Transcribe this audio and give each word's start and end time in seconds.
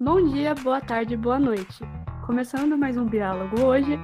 Bom 0.00 0.24
dia, 0.28 0.54
boa 0.54 0.80
tarde, 0.80 1.16
boa 1.16 1.40
noite. 1.40 1.82
Começando 2.24 2.78
mais 2.78 2.96
um 2.96 3.04
diálogo 3.04 3.64
hoje, 3.64 3.98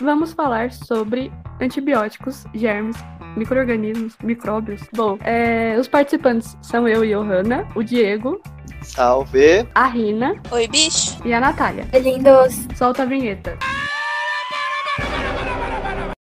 vamos 0.00 0.32
falar 0.32 0.72
sobre 0.72 1.30
antibióticos, 1.60 2.46
germes, 2.54 2.96
micro-organismos, 3.36 4.16
micróbios. 4.22 4.80
Bom, 4.94 5.18
é, 5.20 5.76
os 5.78 5.88
participantes 5.88 6.56
são 6.62 6.88
eu 6.88 7.04
e 7.04 7.14
Johanna, 7.14 7.68
o 7.74 7.82
Diego. 7.82 8.40
Salve! 8.80 9.68
A 9.74 9.86
Rina. 9.88 10.40
Oi, 10.50 10.66
bicho. 10.68 11.20
E 11.22 11.34
a 11.34 11.38
Natália. 11.38 11.86
Oi, 11.92 12.00
lindos. 12.00 12.66
Solta 12.74 13.02
a 13.02 13.06
vinheta. 13.06 13.58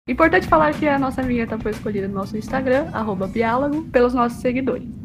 Importante 0.09 0.49
falar 0.49 0.75
que 0.75 0.89
a 0.89 0.99
nossa 0.99 1.23
vinheta 1.23 1.57
foi 1.57 1.71
escolhida 1.71 2.09
no 2.09 2.15
nosso 2.15 2.37
Instagram, 2.37 2.91
arroba 2.93 3.29
Biálogo, 3.29 3.85
pelos 3.93 4.13
nossos 4.13 4.41
seguidores. 4.41 5.04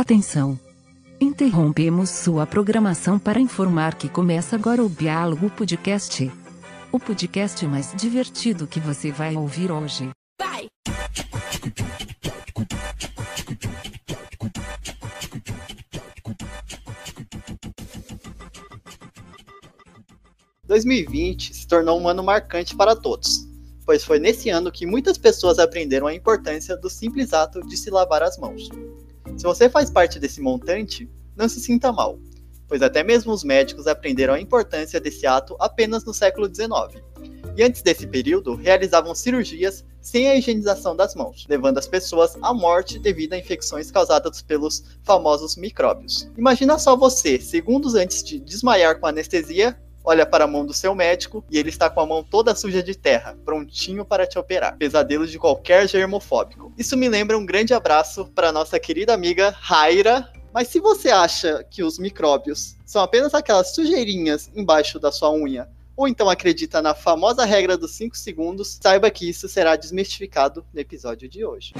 Atenção! 0.00 0.56
Interrompemos 1.20 2.08
sua 2.10 2.46
programação 2.46 3.18
para 3.18 3.40
informar 3.40 3.96
que 3.96 4.08
começa 4.08 4.54
agora 4.54 4.80
o 4.80 4.88
Diálogo 4.88 5.50
Podcast. 5.50 6.30
O 6.92 7.00
podcast 7.00 7.66
mais 7.66 7.92
divertido 7.96 8.68
que 8.68 8.78
você 8.78 9.10
vai 9.10 9.34
ouvir 9.34 9.72
hoje. 9.72 10.08
Vai! 10.40 10.68
2020 20.68 21.54
se 21.54 21.66
tornou 21.66 22.00
um 22.00 22.06
ano 22.06 22.22
marcante 22.22 22.76
para 22.76 22.94
todos, 22.94 23.48
pois 23.84 24.04
foi 24.04 24.20
nesse 24.20 24.48
ano 24.48 24.70
que 24.70 24.86
muitas 24.86 25.18
pessoas 25.18 25.58
aprenderam 25.58 26.06
a 26.06 26.14
importância 26.14 26.76
do 26.76 26.88
simples 26.88 27.32
ato 27.32 27.66
de 27.66 27.76
se 27.76 27.90
lavar 27.90 28.22
as 28.22 28.38
mãos. 28.38 28.68
Se 29.38 29.44
você 29.44 29.70
faz 29.70 29.88
parte 29.88 30.18
desse 30.18 30.40
montante, 30.40 31.08
não 31.36 31.48
se 31.48 31.60
sinta 31.60 31.92
mal, 31.92 32.18
pois 32.66 32.82
até 32.82 33.04
mesmo 33.04 33.32
os 33.32 33.44
médicos 33.44 33.86
aprenderam 33.86 34.34
a 34.34 34.40
importância 34.40 35.00
desse 35.00 35.28
ato 35.28 35.54
apenas 35.60 36.04
no 36.04 36.12
século 36.12 36.52
XIX. 36.52 37.00
E 37.56 37.62
antes 37.62 37.80
desse 37.80 38.04
período, 38.04 38.56
realizavam 38.56 39.14
cirurgias 39.14 39.84
sem 40.00 40.28
a 40.28 40.34
higienização 40.34 40.96
das 40.96 41.14
mãos, 41.14 41.46
levando 41.48 41.78
as 41.78 41.86
pessoas 41.86 42.36
à 42.42 42.52
morte 42.52 42.98
devido 42.98 43.34
a 43.34 43.38
infecções 43.38 43.92
causadas 43.92 44.42
pelos 44.42 44.82
famosos 45.04 45.54
micróbios. 45.54 46.28
Imagina 46.36 46.76
só 46.76 46.96
você, 46.96 47.40
segundos 47.40 47.94
antes 47.94 48.24
de 48.24 48.40
desmaiar 48.40 48.98
com 48.98 49.06
anestesia, 49.06 49.80
olha 50.08 50.24
para 50.24 50.44
a 50.44 50.46
mão 50.46 50.64
do 50.64 50.72
seu 50.72 50.94
médico 50.94 51.44
e 51.50 51.58
ele 51.58 51.68
está 51.68 51.90
com 51.90 52.00
a 52.00 52.06
mão 52.06 52.24
toda 52.24 52.54
suja 52.54 52.82
de 52.82 52.94
terra, 52.94 53.36
prontinho 53.44 54.06
para 54.06 54.26
te 54.26 54.38
operar. 54.38 54.76
Pesadelo 54.78 55.26
de 55.26 55.38
qualquer 55.38 55.86
germofóbico. 55.86 56.72
Isso 56.78 56.96
me 56.96 57.10
lembra 57.10 57.36
um 57.36 57.44
grande 57.44 57.74
abraço 57.74 58.24
para 58.34 58.50
nossa 58.50 58.80
querida 58.80 59.12
amiga 59.12 59.54
Raira. 59.60 60.32
Mas 60.52 60.68
se 60.68 60.80
você 60.80 61.10
acha 61.10 61.62
que 61.70 61.82
os 61.82 61.98
micróbios 61.98 62.74
são 62.86 63.02
apenas 63.02 63.34
aquelas 63.34 63.74
sujeirinhas 63.74 64.50
embaixo 64.56 64.98
da 64.98 65.12
sua 65.12 65.30
unha, 65.30 65.68
ou 65.94 66.08
então 66.08 66.30
acredita 66.30 66.80
na 66.80 66.94
famosa 66.94 67.44
regra 67.44 67.76
dos 67.76 67.90
5 67.92 68.16
segundos, 68.16 68.78
saiba 68.80 69.10
que 69.10 69.28
isso 69.28 69.46
será 69.46 69.76
desmistificado 69.76 70.64
no 70.72 70.80
episódio 70.80 71.28
de 71.28 71.44
hoje. 71.44 71.74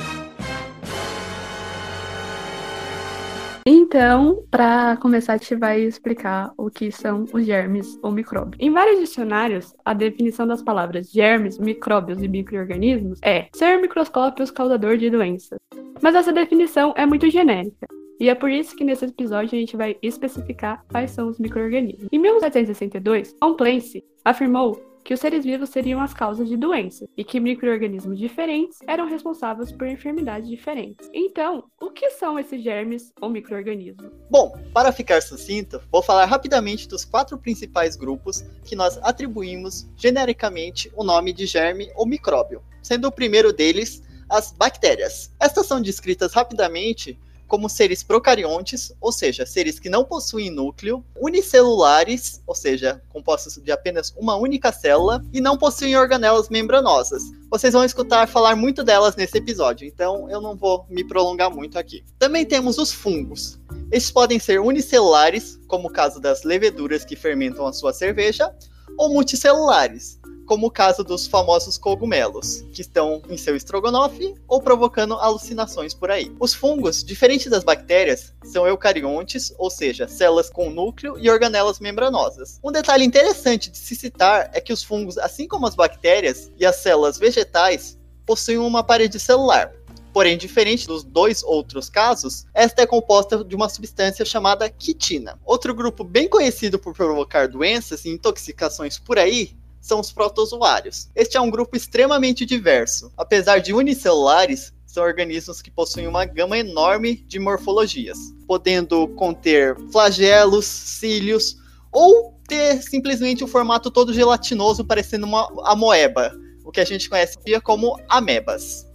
Então, 3.70 4.42
para 4.50 4.96
começar, 4.96 5.34
a 5.34 5.36
gente 5.36 5.54
vai 5.54 5.82
explicar 5.82 6.50
o 6.56 6.70
que 6.70 6.90
são 6.90 7.26
os 7.34 7.44
germes 7.44 7.98
ou 8.02 8.10
micróbios. 8.10 8.56
Em 8.58 8.72
vários 8.72 8.98
dicionários, 8.98 9.74
a 9.84 9.92
definição 9.92 10.46
das 10.46 10.62
palavras 10.62 11.10
germes, 11.12 11.58
micróbios 11.58 12.22
e 12.22 12.28
microorganismos 12.28 13.20
é 13.22 13.46
ser 13.52 13.78
microscópios 13.78 14.50
causador 14.50 14.96
de 14.96 15.10
doenças. 15.10 15.58
Mas 16.00 16.14
essa 16.14 16.32
definição 16.32 16.94
é 16.96 17.04
muito 17.04 17.28
genérica. 17.28 17.86
E 18.18 18.30
é 18.30 18.34
por 18.34 18.50
isso 18.50 18.74
que 18.74 18.84
nesse 18.84 19.04
episódio 19.04 19.54
a 19.54 19.60
gente 19.60 19.76
vai 19.76 19.98
especificar 20.00 20.82
quais 20.90 21.10
são 21.10 21.28
os 21.28 21.38
microorganismos. 21.38 22.08
Em 22.10 22.18
1762, 22.18 23.34
Tom 23.34 23.54
Clancy 23.54 24.02
afirmou 24.24 24.80
que 25.08 25.14
os 25.14 25.20
seres 25.20 25.42
vivos 25.42 25.70
seriam 25.70 26.02
as 26.02 26.12
causas 26.12 26.46
de 26.46 26.54
doenças 26.54 27.08
e 27.16 27.24
que 27.24 27.40
micro-organismos 27.40 28.18
diferentes 28.18 28.78
eram 28.86 29.08
responsáveis 29.08 29.72
por 29.72 29.86
enfermidades 29.86 30.46
diferentes. 30.46 31.08
Então, 31.14 31.64
o 31.80 31.90
que 31.90 32.10
são 32.10 32.38
esses 32.38 32.62
germes 32.62 33.10
ou 33.18 33.30
micro-organismos? 33.30 34.12
Bom, 34.30 34.52
para 34.74 34.92
ficar 34.92 35.22
sucinto, 35.22 35.80
vou 35.90 36.02
falar 36.02 36.26
rapidamente 36.26 36.86
dos 36.86 37.06
quatro 37.06 37.38
principais 37.38 37.96
grupos 37.96 38.42
que 38.66 38.76
nós 38.76 38.98
atribuímos 38.98 39.88
genericamente 39.96 40.92
o 40.94 41.02
nome 41.02 41.32
de 41.32 41.46
germe 41.46 41.90
ou 41.96 42.06
micróbio, 42.06 42.62
sendo 42.82 43.08
o 43.08 43.12
primeiro 43.12 43.50
deles 43.50 44.02
as 44.28 44.52
bactérias. 44.52 45.34
Estas 45.40 45.64
são 45.64 45.80
descritas 45.80 46.34
rapidamente 46.34 47.18
como 47.48 47.68
seres 47.68 48.02
procariontes, 48.02 48.92
ou 49.00 49.10
seja, 49.10 49.46
seres 49.46 49.80
que 49.80 49.88
não 49.88 50.04
possuem 50.04 50.50
núcleo, 50.50 51.04
unicelulares, 51.18 52.42
ou 52.46 52.54
seja, 52.54 53.02
compostos 53.08 53.56
de 53.56 53.72
apenas 53.72 54.14
uma 54.16 54.36
única 54.36 54.70
célula, 54.70 55.24
e 55.32 55.40
não 55.40 55.56
possuem 55.56 55.96
organelas 55.96 56.48
membranosas. 56.48 57.22
Vocês 57.50 57.72
vão 57.72 57.84
escutar 57.84 58.28
falar 58.28 58.54
muito 58.54 58.84
delas 58.84 59.16
nesse 59.16 59.38
episódio, 59.38 59.88
então 59.88 60.30
eu 60.30 60.40
não 60.40 60.54
vou 60.54 60.86
me 60.90 61.02
prolongar 61.02 61.50
muito 61.50 61.78
aqui. 61.78 62.04
Também 62.18 62.44
temos 62.44 62.76
os 62.76 62.92
fungos. 62.92 63.58
Estes 63.90 64.12
podem 64.12 64.38
ser 64.38 64.60
unicelulares, 64.60 65.58
como 65.66 65.88
o 65.88 65.92
caso 65.92 66.20
das 66.20 66.44
leveduras 66.44 67.04
que 67.04 67.16
fermentam 67.16 67.66
a 67.66 67.72
sua 67.72 67.92
cerveja, 67.92 68.54
ou 68.98 69.08
multicelulares, 69.08 70.17
como 70.48 70.68
o 70.68 70.70
caso 70.70 71.04
dos 71.04 71.26
famosos 71.26 71.76
cogumelos, 71.76 72.64
que 72.72 72.80
estão 72.80 73.22
em 73.28 73.36
seu 73.36 73.54
estrogonofe 73.54 74.34
ou 74.48 74.62
provocando 74.62 75.12
alucinações 75.14 75.92
por 75.92 76.10
aí. 76.10 76.34
Os 76.40 76.54
fungos, 76.54 77.04
diferente 77.04 77.50
das 77.50 77.62
bactérias, 77.62 78.32
são 78.42 78.66
eucariontes, 78.66 79.54
ou 79.58 79.68
seja, 79.68 80.08
células 80.08 80.48
com 80.48 80.70
núcleo 80.70 81.18
e 81.18 81.30
organelas 81.30 81.78
membranosas. 81.78 82.58
Um 82.64 82.72
detalhe 82.72 83.04
interessante 83.04 83.70
de 83.70 83.76
se 83.76 83.94
citar 83.94 84.50
é 84.54 84.60
que 84.60 84.72
os 84.72 84.82
fungos, 84.82 85.18
assim 85.18 85.46
como 85.46 85.66
as 85.66 85.74
bactérias 85.74 86.50
e 86.58 86.64
as 86.64 86.76
células 86.76 87.18
vegetais, 87.18 87.98
possuem 88.24 88.56
uma 88.58 88.82
parede 88.82 89.20
celular, 89.20 89.70
Porém, 90.10 90.38
diferente 90.38 90.86
dos 90.86 91.04
dois 91.04 91.44
outros 91.44 91.88
casos, 91.88 92.46
esta 92.54 92.82
é 92.82 92.86
composta 92.86 93.44
de 93.44 93.54
uma 93.54 93.68
substância 93.68 94.24
chamada 94.24 94.68
quitina. 94.68 95.38
Outro 95.44 95.74
grupo 95.74 96.02
bem 96.02 96.26
conhecido 96.26 96.78
por 96.78 96.94
provocar 96.94 97.46
doenças 97.46 98.04
e 98.04 98.08
intoxicações 98.08 98.98
por 98.98 99.18
aí 99.18 99.54
são 99.88 100.00
os 100.00 100.12
protozoários. 100.12 101.08
Este 101.16 101.38
é 101.38 101.40
um 101.40 101.50
grupo 101.50 101.74
extremamente 101.74 102.44
diverso. 102.44 103.10
Apesar 103.16 103.58
de 103.58 103.72
unicelulares, 103.72 104.72
são 104.84 105.02
organismos 105.02 105.62
que 105.62 105.70
possuem 105.70 106.06
uma 106.06 106.26
gama 106.26 106.58
enorme 106.58 107.16
de 107.26 107.38
morfologias, 107.38 108.18
podendo 108.46 109.08
conter 109.08 109.76
flagelos, 109.90 110.66
cílios 110.66 111.56
ou 111.90 112.38
ter 112.46 112.82
simplesmente 112.82 113.42
o 113.42 113.46
um 113.46 113.50
formato 113.50 113.90
todo 113.90 114.12
gelatinoso 114.12 114.84
parecendo 114.84 115.26
uma 115.26 115.50
amoeba, 115.64 116.32
o 116.64 116.70
que 116.70 116.80
a 116.80 116.84
gente 116.84 117.08
conhece 117.08 117.38
como 117.62 117.98
amebas. 118.08 118.86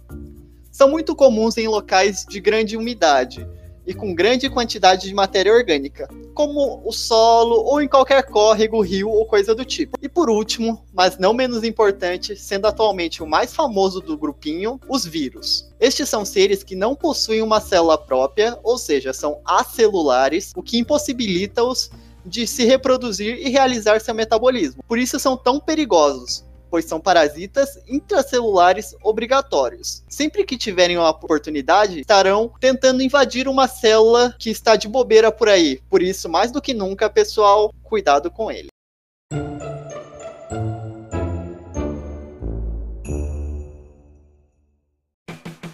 São 0.70 0.88
muito 0.88 1.14
comuns 1.14 1.56
em 1.56 1.68
locais 1.68 2.24
de 2.28 2.40
grande 2.40 2.76
umidade, 2.76 3.46
e 3.86 3.92
com 3.92 4.14
grande 4.14 4.48
quantidade 4.48 5.08
de 5.08 5.14
matéria 5.14 5.52
orgânica, 5.52 6.08
como 6.34 6.82
o 6.84 6.92
solo 6.92 7.62
ou 7.64 7.80
em 7.80 7.88
qualquer 7.88 8.24
córrego, 8.24 8.82
rio 8.82 9.08
ou 9.08 9.24
coisa 9.24 9.54
do 9.54 9.64
tipo. 9.64 9.96
E 10.02 10.08
por 10.08 10.28
último, 10.28 10.84
mas 10.92 11.16
não 11.16 11.32
menos 11.32 11.64
importante, 11.64 12.36
sendo 12.36 12.66
atualmente 12.66 13.22
o 13.22 13.26
mais 13.26 13.54
famoso 13.54 14.00
do 14.00 14.18
grupinho, 14.18 14.78
os 14.88 15.06
vírus. 15.06 15.72
Estes 15.80 16.08
são 16.08 16.24
seres 16.24 16.62
que 16.62 16.74
não 16.74 16.94
possuem 16.94 17.40
uma 17.40 17.60
célula 17.60 17.96
própria, 17.96 18.58
ou 18.62 18.76
seja, 18.76 19.12
são 19.12 19.40
acelulares, 19.44 20.52
o 20.56 20.62
que 20.62 20.78
impossibilita-os 20.78 21.90
de 22.24 22.46
se 22.46 22.64
reproduzir 22.64 23.36
e 23.38 23.50
realizar 23.50 24.00
seu 24.00 24.14
metabolismo. 24.14 24.82
Por 24.88 24.98
isso 24.98 25.18
são 25.18 25.36
tão 25.36 25.60
perigosos, 25.60 26.43
pois 26.74 26.86
são 26.86 26.98
parasitas 26.98 27.78
intracelulares 27.86 28.96
obrigatórios. 29.00 30.02
Sempre 30.08 30.44
que 30.44 30.58
tiverem 30.58 30.98
uma 30.98 31.08
oportunidade, 31.08 32.00
estarão 32.00 32.52
tentando 32.58 33.00
invadir 33.00 33.46
uma 33.46 33.68
célula 33.68 34.34
que 34.40 34.50
está 34.50 34.74
de 34.74 34.88
bobeira 34.88 35.30
por 35.30 35.48
aí. 35.48 35.80
Por 35.88 36.02
isso, 36.02 36.28
mais 36.28 36.50
do 36.50 36.60
que 36.60 36.74
nunca, 36.74 37.08
pessoal, 37.08 37.72
cuidado 37.84 38.28
com 38.28 38.50
ele. 38.50 38.66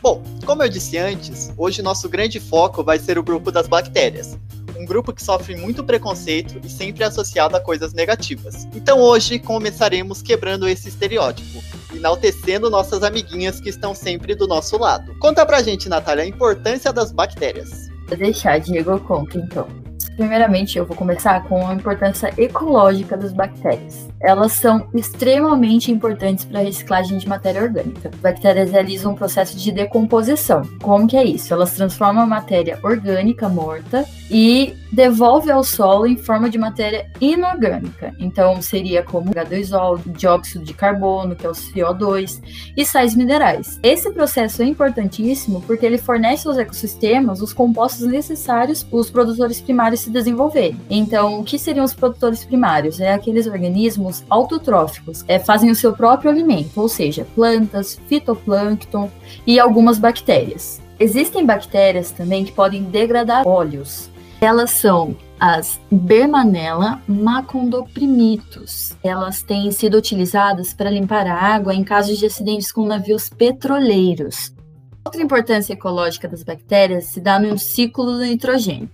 Bom, 0.03 0.23
como 0.45 0.63
eu 0.63 0.69
disse 0.69 0.99
antes, 0.99 1.51
hoje 1.57 1.81
nosso 1.81 2.11
grande 2.11 2.39
foco 2.39 2.85
vai 2.85 2.99
ser 2.99 3.19
o 3.19 3.23
grupo 3.23 3.51
das 3.51 3.67
bactérias 3.67 4.37
um 4.81 4.85
grupo 4.87 5.13
que 5.13 5.23
sofre 5.23 5.55
muito 5.57 5.85
preconceito 5.85 6.59
e 6.65 6.71
sempre 6.71 7.05
é 7.05 7.07
associado 7.07 7.55
a 7.55 7.61
coisas 7.61 7.93
negativas. 7.93 8.67
Então 8.75 8.99
hoje 8.99 9.39
começaremos 9.39 10.23
quebrando 10.23 10.67
esse 10.67 10.89
estereótipo, 10.89 11.63
enaltecendo 11.95 12.71
nossas 12.71 13.03
amiguinhas 13.03 13.61
que 13.61 13.69
estão 13.69 13.95
sempre 13.95 14.35
do 14.35 14.47
nosso 14.47 14.79
lado. 14.79 15.15
Conta 15.19 15.45
pra 15.45 15.63
gente, 15.63 15.89
Natália, 15.89 16.25
a 16.25 16.27
importância 16.27 16.93
das 16.93 17.13
bactérias. 17.13 17.91
Vou 18.09 18.17
deixar 18.17 18.59
Diego 18.59 18.99
conta 19.01 19.39
então. 19.39 19.90
Primeiramente, 20.17 20.79
eu 20.79 20.85
vou 20.85 20.97
começar 20.97 21.43
com 21.45 21.67
a 21.67 21.75
importância 21.75 22.33
ecológica 22.37 23.17
das 23.17 23.33
bactérias. 23.33 24.09
Elas 24.21 24.53
são 24.53 24.87
extremamente 24.95 25.91
importantes 25.91 26.45
para 26.45 26.61
a 26.61 26.63
reciclagem 26.63 27.19
de 27.19 27.29
matéria 27.29 27.63
orgânica. 27.63 28.11
As 28.13 28.21
bactérias 28.21 28.71
realizam 28.71 29.13
um 29.13 29.15
processo 29.15 29.57
de 29.57 29.73
decomposição. 29.73 30.63
Como 30.83 31.07
que 31.07 31.17
é 31.17 31.25
isso? 31.25 31.53
Elas 31.53 31.73
transformam 31.73 32.25
a 32.25 32.27
matéria 32.27 32.79
orgânica 32.83 33.49
morta 33.49 34.05
e 34.31 34.77
devolve 34.93 35.51
ao 35.51 35.65
solo 35.65 36.07
em 36.07 36.17
forma 36.17 36.51
de 36.51 36.59
matéria 36.59 37.11
inorgânica. 37.21 38.15
Então, 38.19 38.61
seria 38.61 39.03
como 39.03 39.33
H2O, 39.33 40.01
dióxido 40.13 40.65
de 40.65 40.75
carbono, 40.75 41.35
que 41.35 41.47
é 41.47 41.49
o 41.49 41.53
CO2, 41.53 42.41
e 42.77 42.85
sais 42.85 43.15
minerais. 43.15 43.79
Esse 43.83 44.11
processo 44.13 44.63
é 44.63 44.67
importantíssimo 44.67 45.63
porque 45.63 45.87
ele 45.87 45.99
fornece 45.99 46.47
aos 46.47 46.59
ecossistemas 46.59 47.41
os 47.41 47.53
compostos 47.53 48.07
necessários 48.07 48.83
para 48.83 48.99
os 48.99 49.11
produtores 49.11 49.61
primários 49.61 49.90
se 49.97 50.11
desenvolverem. 50.11 50.81
Então, 50.89 51.41
o 51.41 51.45
que 51.45 51.59
seriam 51.59 51.85
os 51.85 51.95
produtores 51.95 52.45
primários? 52.45 53.01
É 53.01 53.13
aqueles 53.13 53.47
organismos 53.47 54.25
autotróficos, 54.29 55.25
é, 55.27 55.39
fazem 55.39 55.71
o 55.71 55.75
seu 55.75 55.93
próprio 55.93 56.31
alimento, 56.31 56.81
ou 56.81 56.89
seja, 56.89 57.27
plantas, 57.35 58.01
fitoplâncton 58.07 59.11
e 59.47 59.59
algumas 59.59 59.99
bactérias. 59.99 60.81
Existem 60.99 61.47
bactérias 61.47 62.11
também 62.11 62.45
que 62.45 62.53
podem 62.53 62.83
degradar 62.85 63.47
óleos. 63.47 64.11
Elas 64.41 64.71
são 64.71 65.17
as 65.39 65.81
Bermanella 65.91 67.01
macondoprimitus. 67.09 68.95
Elas 69.03 69.43
têm 69.43 69.71
sido 69.73 69.97
utilizadas 69.97 70.75
para 70.75 70.91
limpar 70.91 71.27
a 71.27 71.35
água 71.35 71.75
em 71.75 71.83
casos 71.83 72.19
de 72.19 72.27
acidentes 72.27 72.71
com 72.71 72.85
navios 72.85 73.31
petroleiros. 73.31 74.55
Outra 75.03 75.23
importância 75.23 75.73
ecológica 75.73 76.29
das 76.29 76.43
bactérias 76.43 77.07
se 77.07 77.21
dá 77.21 77.39
no 77.39 77.59
ciclo 77.59 78.05
do 78.05 78.21
nitrogênio, 78.21 78.91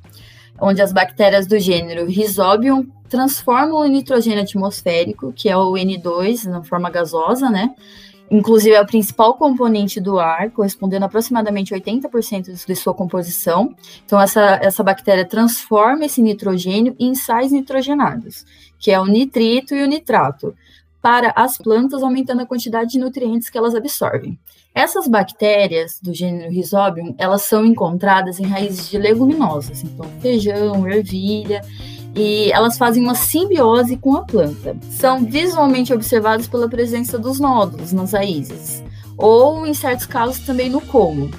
onde 0.60 0.82
as 0.82 0.92
bactérias 0.92 1.46
do 1.46 1.58
gênero 1.58 2.06
Rhizobium 2.06 2.86
transformam 3.08 3.80
o 3.80 3.86
nitrogênio 3.86 4.42
atmosférico, 4.42 5.32
que 5.32 5.48
é 5.48 5.56
o 5.56 5.72
N2 5.72 6.44
na 6.44 6.62
forma 6.62 6.90
gasosa, 6.90 7.48
né? 7.48 7.74
Inclusive 8.28 8.74
é 8.74 8.80
o 8.80 8.86
principal 8.86 9.34
componente 9.34 10.00
do 10.00 10.18
ar, 10.18 10.50
correspondendo 10.50 11.04
a 11.04 11.06
aproximadamente 11.06 11.72
80% 11.72 12.66
de 12.66 12.76
sua 12.76 12.92
composição. 12.92 13.74
Então 14.04 14.20
essa, 14.20 14.58
essa 14.60 14.82
bactéria 14.82 15.24
transforma 15.24 16.04
esse 16.04 16.20
nitrogênio 16.20 16.96
em 16.98 17.14
sais 17.14 17.52
nitrogenados, 17.52 18.44
que 18.78 18.90
é 18.90 19.00
o 19.00 19.06
nitrito 19.06 19.74
e 19.74 19.82
o 19.82 19.86
nitrato, 19.86 20.54
para 21.06 21.32
as 21.36 21.56
plantas, 21.56 22.02
aumentando 22.02 22.42
a 22.42 22.46
quantidade 22.46 22.90
de 22.90 22.98
nutrientes 22.98 23.48
que 23.48 23.56
elas 23.56 23.76
absorvem. 23.76 24.36
Essas 24.74 25.06
bactérias 25.06 26.00
do 26.02 26.12
gênero 26.12 26.50
Rhizobium, 26.50 27.14
elas 27.16 27.42
são 27.42 27.64
encontradas 27.64 28.40
em 28.40 28.44
raízes 28.44 28.90
de 28.90 28.98
leguminosas, 28.98 29.84
então 29.84 30.04
feijão, 30.20 30.84
ervilha, 30.88 31.62
e 32.12 32.50
elas 32.50 32.76
fazem 32.76 33.04
uma 33.04 33.14
simbiose 33.14 33.96
com 33.96 34.16
a 34.16 34.24
planta. 34.24 34.76
São 34.90 35.24
visualmente 35.24 35.94
observadas 35.94 36.48
pela 36.48 36.68
presença 36.68 37.16
dos 37.16 37.38
nódulos 37.38 37.92
nas 37.92 38.10
raízes, 38.10 38.82
ou 39.16 39.64
em 39.64 39.74
certos 39.74 40.06
casos 40.06 40.40
também 40.40 40.68
no 40.68 40.80
como. 40.80 41.30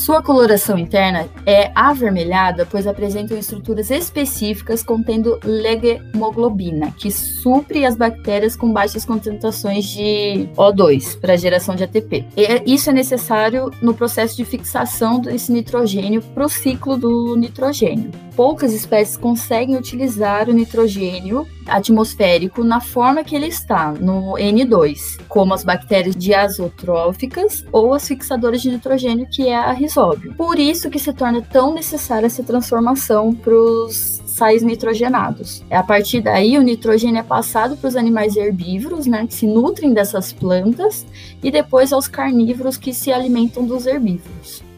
Sua 0.00 0.22
coloração 0.22 0.78
interna 0.78 1.28
é 1.44 1.70
avermelhada, 1.74 2.64
pois 2.64 2.86
apresentam 2.86 3.36
estruturas 3.36 3.90
específicas 3.90 4.82
contendo 4.82 5.38
legemoglobina, 5.44 6.90
que 6.92 7.10
supre 7.10 7.84
as 7.84 7.96
bactérias 7.96 8.56
com 8.56 8.72
baixas 8.72 9.04
concentrações 9.04 9.84
de 9.84 10.48
O2 10.56 11.20
para 11.20 11.36
geração 11.36 11.76
de 11.76 11.84
ATP. 11.84 12.24
E 12.34 12.74
isso 12.74 12.88
é 12.88 12.94
necessário 12.94 13.70
no 13.82 13.92
processo 13.92 14.38
de 14.38 14.44
fixação 14.46 15.20
desse 15.20 15.52
nitrogênio 15.52 16.22
para 16.22 16.46
o 16.46 16.48
ciclo 16.48 16.96
do 16.96 17.36
nitrogênio. 17.36 18.10
Poucas 18.40 18.72
espécies 18.72 19.18
conseguem 19.18 19.76
utilizar 19.76 20.48
o 20.48 20.52
nitrogênio 20.54 21.46
atmosférico 21.66 22.64
na 22.64 22.80
forma 22.80 23.22
que 23.22 23.36
ele 23.36 23.48
está, 23.48 23.92
no 23.92 24.32
N2, 24.32 25.20
como 25.28 25.52
as 25.52 25.62
bactérias 25.62 26.16
diazotróficas 26.16 27.66
ou 27.70 27.92
as 27.92 28.08
fixadoras 28.08 28.62
de 28.62 28.70
nitrogênio, 28.70 29.28
que 29.30 29.46
é 29.46 29.54
a 29.54 29.72
risóbio. 29.72 30.34
Por 30.36 30.58
isso 30.58 30.88
que 30.88 30.98
se 30.98 31.12
torna 31.12 31.42
tão 31.42 31.74
necessária 31.74 32.28
essa 32.28 32.42
transformação 32.42 33.34
para 33.34 33.54
os 33.54 34.22
sais 34.24 34.62
nitrogenados. 34.62 35.62
A 35.70 35.82
partir 35.82 36.22
daí, 36.22 36.56
o 36.56 36.62
nitrogênio 36.62 37.20
é 37.20 37.22
passado 37.22 37.76
para 37.76 37.88
os 37.88 37.94
animais 37.94 38.36
herbívoros, 38.36 39.06
né, 39.06 39.26
que 39.26 39.34
se 39.34 39.46
nutrem 39.46 39.92
dessas 39.92 40.32
plantas, 40.32 41.04
e 41.42 41.50
depois 41.50 41.92
aos 41.92 42.08
carnívoros 42.08 42.78
que 42.78 42.94
se 42.94 43.12
alimentam 43.12 43.66
dos 43.66 43.84
herbívoros. 43.86 44.69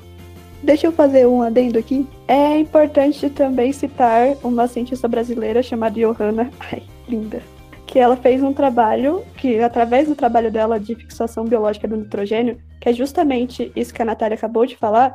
Deixa 0.62 0.86
eu 0.86 0.92
fazer 0.92 1.26
um 1.26 1.42
adendo 1.42 1.78
aqui. 1.78 2.06
É 2.28 2.58
importante 2.58 3.28
também 3.28 3.72
citar 3.72 4.36
uma 4.44 4.68
cientista 4.68 5.08
brasileira 5.08 5.62
chamada 5.62 5.98
Johanna, 5.98 6.50
ai, 6.60 6.82
linda, 7.08 7.42
que 7.86 7.98
ela 7.98 8.16
fez 8.16 8.42
um 8.42 8.52
trabalho 8.52 9.24
que, 9.36 9.58
através 9.58 10.08
do 10.08 10.14
trabalho 10.14 10.52
dela 10.52 10.78
de 10.78 10.94
fixação 10.94 11.44
biológica 11.44 11.88
do 11.88 11.96
nitrogênio, 11.96 12.60
que 12.80 12.88
é 12.88 12.92
justamente 12.92 13.72
isso 13.74 13.92
que 13.92 14.02
a 14.02 14.04
Natália 14.04 14.36
acabou 14.36 14.64
de 14.64 14.76
falar, 14.76 15.14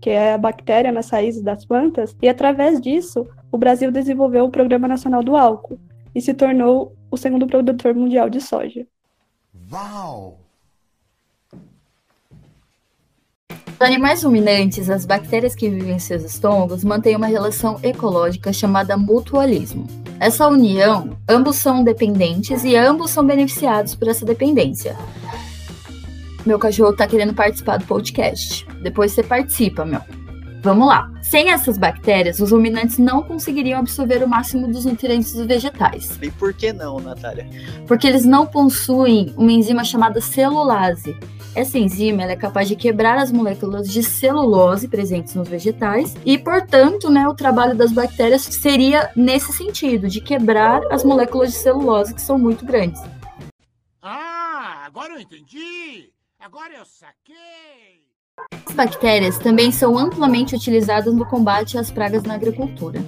que 0.00 0.10
é 0.10 0.34
a 0.34 0.38
bactéria 0.38 0.90
nas 0.90 1.10
raízes 1.10 1.42
das 1.42 1.64
plantas, 1.64 2.16
e 2.20 2.28
através 2.28 2.80
disso, 2.80 3.26
o 3.52 3.58
Brasil 3.58 3.92
desenvolveu 3.92 4.44
o 4.44 4.50
Programa 4.50 4.88
Nacional 4.88 5.22
do 5.22 5.36
Álcool 5.36 5.78
e 6.14 6.20
se 6.20 6.34
tornou 6.34 6.92
o 7.10 7.16
segundo 7.16 7.46
produtor 7.46 7.94
mundial 7.94 8.28
de 8.28 8.40
soja. 8.40 8.84
Uau! 9.72 10.47
Os 13.78 13.86
animais 13.86 14.24
ruminantes, 14.24 14.90
as 14.90 15.06
bactérias 15.06 15.54
que 15.54 15.70
vivem 15.70 15.94
em 15.94 15.98
seus 16.00 16.24
estômagos, 16.24 16.82
mantêm 16.82 17.14
uma 17.14 17.28
relação 17.28 17.78
ecológica 17.80 18.52
chamada 18.52 18.96
mutualismo. 18.96 19.86
Essa 20.18 20.48
união, 20.48 21.16
ambos 21.28 21.54
são 21.54 21.84
dependentes 21.84 22.64
e 22.64 22.74
ambos 22.74 23.12
são 23.12 23.24
beneficiados 23.24 23.94
por 23.94 24.08
essa 24.08 24.26
dependência. 24.26 24.96
Meu 26.44 26.58
cachorro 26.58 26.92
tá 26.92 27.06
querendo 27.06 27.32
participar 27.32 27.76
do 27.76 27.86
podcast. 27.86 28.66
Depois 28.82 29.12
você 29.12 29.22
participa, 29.22 29.84
meu. 29.84 30.00
Vamos 30.60 30.88
lá. 30.88 31.08
Sem 31.22 31.50
essas 31.50 31.78
bactérias, 31.78 32.40
os 32.40 32.50
ruminantes 32.50 32.98
não 32.98 33.22
conseguiriam 33.22 33.78
absorver 33.78 34.24
o 34.24 34.28
máximo 34.28 34.66
dos 34.66 34.86
nutrientes 34.86 35.32
dos 35.34 35.46
vegetais. 35.46 36.18
E 36.20 36.32
por 36.32 36.52
que 36.52 36.72
não, 36.72 36.98
Natália? 36.98 37.48
Porque 37.86 38.08
eles 38.08 38.24
não 38.24 38.44
possuem 38.44 39.32
uma 39.36 39.52
enzima 39.52 39.84
chamada 39.84 40.20
celulase, 40.20 41.16
essa 41.58 41.76
enzima 41.76 42.22
é 42.22 42.36
capaz 42.36 42.68
de 42.68 42.76
quebrar 42.76 43.18
as 43.18 43.32
moléculas 43.32 43.88
de 43.88 44.00
celulose 44.00 44.86
presentes 44.86 45.34
nos 45.34 45.48
vegetais 45.48 46.14
e, 46.24 46.38
portanto, 46.38 47.10
né, 47.10 47.26
o 47.26 47.34
trabalho 47.34 47.76
das 47.76 47.90
bactérias 47.90 48.42
seria 48.42 49.10
nesse 49.16 49.52
sentido, 49.52 50.08
de 50.08 50.20
quebrar 50.20 50.80
as 50.92 51.02
moléculas 51.02 51.50
de 51.50 51.56
celulose 51.56 52.14
que 52.14 52.22
são 52.22 52.38
muito 52.38 52.64
grandes. 52.64 53.02
Ah, 54.00 54.84
agora 54.86 55.14
eu 55.14 55.20
entendi! 55.20 56.12
Agora 56.38 56.74
eu 56.74 56.84
saquei! 56.84 58.06
As 58.64 58.72
bactérias 58.72 59.36
também 59.38 59.72
são 59.72 59.98
amplamente 59.98 60.54
utilizadas 60.54 61.12
no 61.12 61.26
combate 61.26 61.76
às 61.76 61.90
pragas 61.90 62.22
na 62.22 62.34
agricultura. 62.34 63.00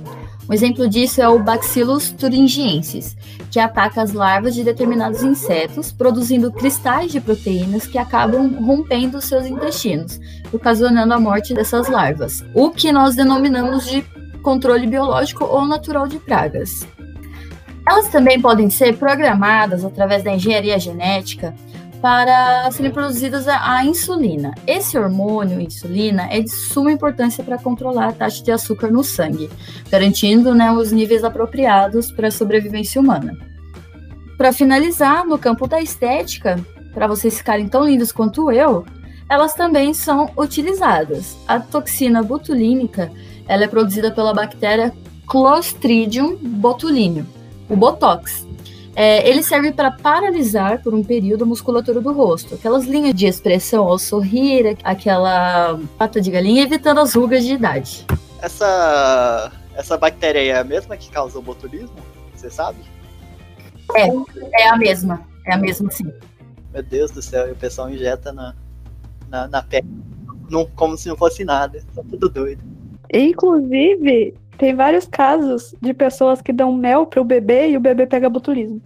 Um 0.50 0.52
exemplo 0.52 0.88
disso 0.88 1.22
é 1.22 1.28
o 1.28 1.38
Bacillus 1.38 2.10
thuringiensis, 2.10 3.16
que 3.52 3.60
ataca 3.60 4.02
as 4.02 4.12
larvas 4.12 4.52
de 4.52 4.64
determinados 4.64 5.22
insetos, 5.22 5.92
produzindo 5.92 6.50
cristais 6.50 7.12
de 7.12 7.20
proteínas 7.20 7.86
que 7.86 7.96
acabam 7.96 8.56
rompendo 8.60 9.20
seus 9.20 9.46
intestinos, 9.46 10.18
ocasionando 10.52 11.14
a 11.14 11.20
morte 11.20 11.54
dessas 11.54 11.88
larvas, 11.88 12.44
o 12.52 12.68
que 12.68 12.90
nós 12.90 13.14
denominamos 13.14 13.86
de 13.88 14.02
controle 14.42 14.88
biológico 14.88 15.44
ou 15.44 15.68
natural 15.68 16.08
de 16.08 16.18
pragas. 16.18 16.84
Elas 17.86 18.08
também 18.08 18.40
podem 18.40 18.68
ser 18.70 18.96
programadas 18.96 19.84
através 19.84 20.24
da 20.24 20.34
engenharia 20.34 20.80
genética 20.80 21.54
para 22.00 22.70
serem 22.70 22.90
produzidas 22.90 23.46
a, 23.46 23.76
a, 23.76 23.84
insulina. 23.84 24.54
Esse 24.66 24.98
hormônio, 24.98 25.60
insulina, 25.60 26.26
é 26.30 26.40
de 26.40 26.50
suma 26.50 26.90
importância 26.90 27.44
para 27.44 27.58
controlar 27.58 28.08
a 28.08 28.12
taxa 28.12 28.42
de 28.42 28.50
açúcar 28.50 28.90
no 28.90 29.04
sangue, 29.04 29.50
garantindo 29.90 30.54
né, 30.54 30.72
os 30.72 30.92
níveis 30.92 31.24
apropriados 31.24 32.10
para 32.10 32.28
a 32.28 32.30
sobrevivência 32.32 33.00
humana. 33.00 33.36
Para 34.38 34.52
finalizar, 34.52 35.26
no 35.26 35.38
campo 35.38 35.66
da 35.66 35.80
estética, 35.80 36.58
para 36.94 37.06
vocês 37.06 37.36
ficarem 37.36 37.68
tão 37.68 37.84
lindos 37.84 38.10
quanto 38.10 38.50
eu, 38.50 38.86
elas 39.28 39.54
também 39.54 39.92
são 39.92 40.30
utilizadas. 40.36 41.36
A 41.46 41.60
toxina 41.60 42.22
botulínica 42.22 43.12
ela 43.46 43.64
é 43.64 43.68
produzida 43.68 44.10
pela 44.10 44.32
bactéria 44.32 44.92
Clostridium 45.26 46.36
botulinum, 46.36 47.24
o 47.68 47.76
Botox, 47.76 48.44
é, 48.94 49.28
ele 49.28 49.42
serve 49.42 49.72
para 49.72 49.90
paralisar 49.90 50.82
por 50.82 50.94
um 50.94 51.02
período 51.02 51.44
a 51.44 51.46
musculatura 51.46 52.00
do 52.00 52.12
rosto, 52.12 52.54
aquelas 52.54 52.84
linhas 52.84 53.14
de 53.14 53.26
expressão 53.26 53.86
ao 53.86 53.98
sorrir, 53.98 54.76
aquela 54.82 55.78
pata 55.96 56.20
de 56.20 56.30
galinha, 56.30 56.62
evitando 56.62 57.00
as 57.00 57.14
rugas 57.14 57.44
de 57.44 57.54
idade. 57.54 58.06
Essa, 58.42 59.52
essa 59.74 59.96
bactéria 59.96 60.40
é 60.40 60.58
a 60.58 60.64
mesma 60.64 60.96
que 60.96 61.10
causa 61.10 61.38
o 61.38 61.42
botulismo? 61.42 61.96
Você 62.34 62.50
sabe? 62.50 62.78
É, 63.94 64.08
é 64.62 64.68
a 64.68 64.76
mesma. 64.76 65.26
É 65.46 65.54
a 65.54 65.58
mesma, 65.58 65.90
sim. 65.90 66.12
Meu 66.72 66.82
Deus 66.82 67.10
do 67.10 67.20
céu, 67.20 67.48
e 67.48 67.52
o 67.52 67.56
pessoal 67.56 67.90
injeta 67.90 68.32
na, 68.32 68.54
na, 69.28 69.48
na 69.48 69.62
pele 69.62 69.88
não, 70.50 70.66
como 70.66 70.96
se 70.98 71.08
não 71.08 71.16
fosse 71.16 71.44
nada. 71.44 71.80
Tá 71.94 72.02
tudo 72.10 72.28
doido. 72.28 72.62
Inclusive, 73.12 74.34
Tem 74.60 74.74
vários 74.74 75.06
casos 75.06 75.74
de 75.80 75.94
pessoas 75.94 76.42
que 76.42 76.52
dão 76.52 76.70
mel 76.74 77.06
pro 77.06 77.24
bebê 77.24 77.70
e 77.70 77.78
o 77.78 77.80
bebê 77.80 78.06
pega 78.06 78.28
botulismo. 78.28 78.78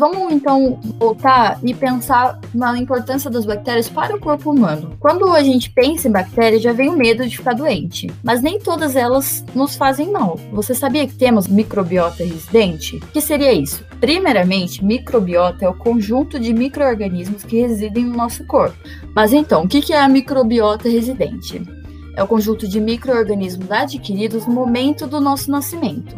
Vamos 0.00 0.32
então 0.32 0.80
voltar 0.98 1.60
e 1.62 1.72
pensar 1.72 2.40
na 2.52 2.76
importância 2.76 3.30
das 3.30 3.44
bactérias 3.44 3.88
para 3.88 4.16
o 4.16 4.18
corpo 4.18 4.50
humano. 4.50 4.96
Quando 4.98 5.32
a 5.32 5.44
gente 5.44 5.70
pensa 5.70 6.08
em 6.08 6.10
bactérias, 6.10 6.60
já 6.60 6.72
vem 6.72 6.88
o 6.88 6.96
medo 6.96 7.24
de 7.24 7.36
ficar 7.36 7.54
doente, 7.54 8.10
mas 8.20 8.42
nem 8.42 8.58
todas 8.58 8.96
elas 8.96 9.44
nos 9.54 9.76
fazem 9.76 10.10
mal. 10.10 10.36
Você 10.50 10.74
sabia 10.74 11.06
que 11.06 11.14
temos 11.14 11.46
microbiota 11.46 12.24
residente? 12.24 12.96
O 12.96 13.06
que 13.12 13.20
seria 13.20 13.52
isso? 13.52 13.84
Primeiramente, 14.00 14.84
microbiota 14.84 15.64
é 15.64 15.68
o 15.68 15.74
conjunto 15.74 16.40
de 16.40 16.52
micro-organismos 16.52 17.44
que 17.44 17.60
residem 17.60 18.06
no 18.06 18.16
nosso 18.16 18.44
corpo. 18.44 18.76
Mas 19.14 19.32
então, 19.32 19.62
o 19.62 19.68
que 19.68 19.92
é 19.92 20.00
a 20.00 20.08
microbiota 20.08 20.88
residente? 20.88 21.62
É 22.16 22.22
o 22.22 22.26
conjunto 22.26 22.68
de 22.68 22.80
micro-organismos 22.80 23.70
adquiridos 23.70 24.46
no 24.46 24.54
momento 24.54 25.06
do 25.06 25.20
nosso 25.20 25.50
nascimento. 25.50 26.16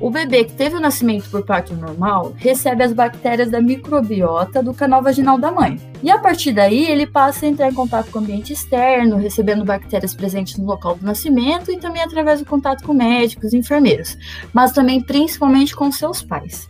O 0.00 0.10
bebê 0.10 0.44
que 0.44 0.54
teve 0.54 0.76
o 0.76 0.80
nascimento 0.80 1.28
por 1.28 1.44
parto 1.44 1.74
normal 1.74 2.32
recebe 2.38 2.82
as 2.82 2.92
bactérias 2.92 3.50
da 3.50 3.60
microbiota 3.60 4.62
do 4.62 4.72
canal 4.72 5.02
vaginal 5.02 5.36
da 5.36 5.52
mãe. 5.52 5.78
E 6.02 6.10
a 6.10 6.18
partir 6.18 6.52
daí 6.52 6.86
ele 6.86 7.06
passa 7.06 7.44
a 7.44 7.48
entrar 7.50 7.70
em 7.70 7.74
contato 7.74 8.10
com 8.10 8.18
o 8.18 8.22
ambiente 8.22 8.50
externo, 8.50 9.18
recebendo 9.18 9.62
bactérias 9.62 10.14
presentes 10.14 10.56
no 10.56 10.64
local 10.64 10.94
do 10.94 11.04
nascimento 11.04 11.70
e 11.70 11.78
também 11.78 12.02
através 12.02 12.40
do 12.40 12.46
contato 12.46 12.82
com 12.82 12.94
médicos 12.94 13.52
enfermeiros, 13.52 14.16
mas 14.54 14.72
também 14.72 15.02
principalmente 15.02 15.76
com 15.76 15.92
seus 15.92 16.22
pais. 16.22 16.66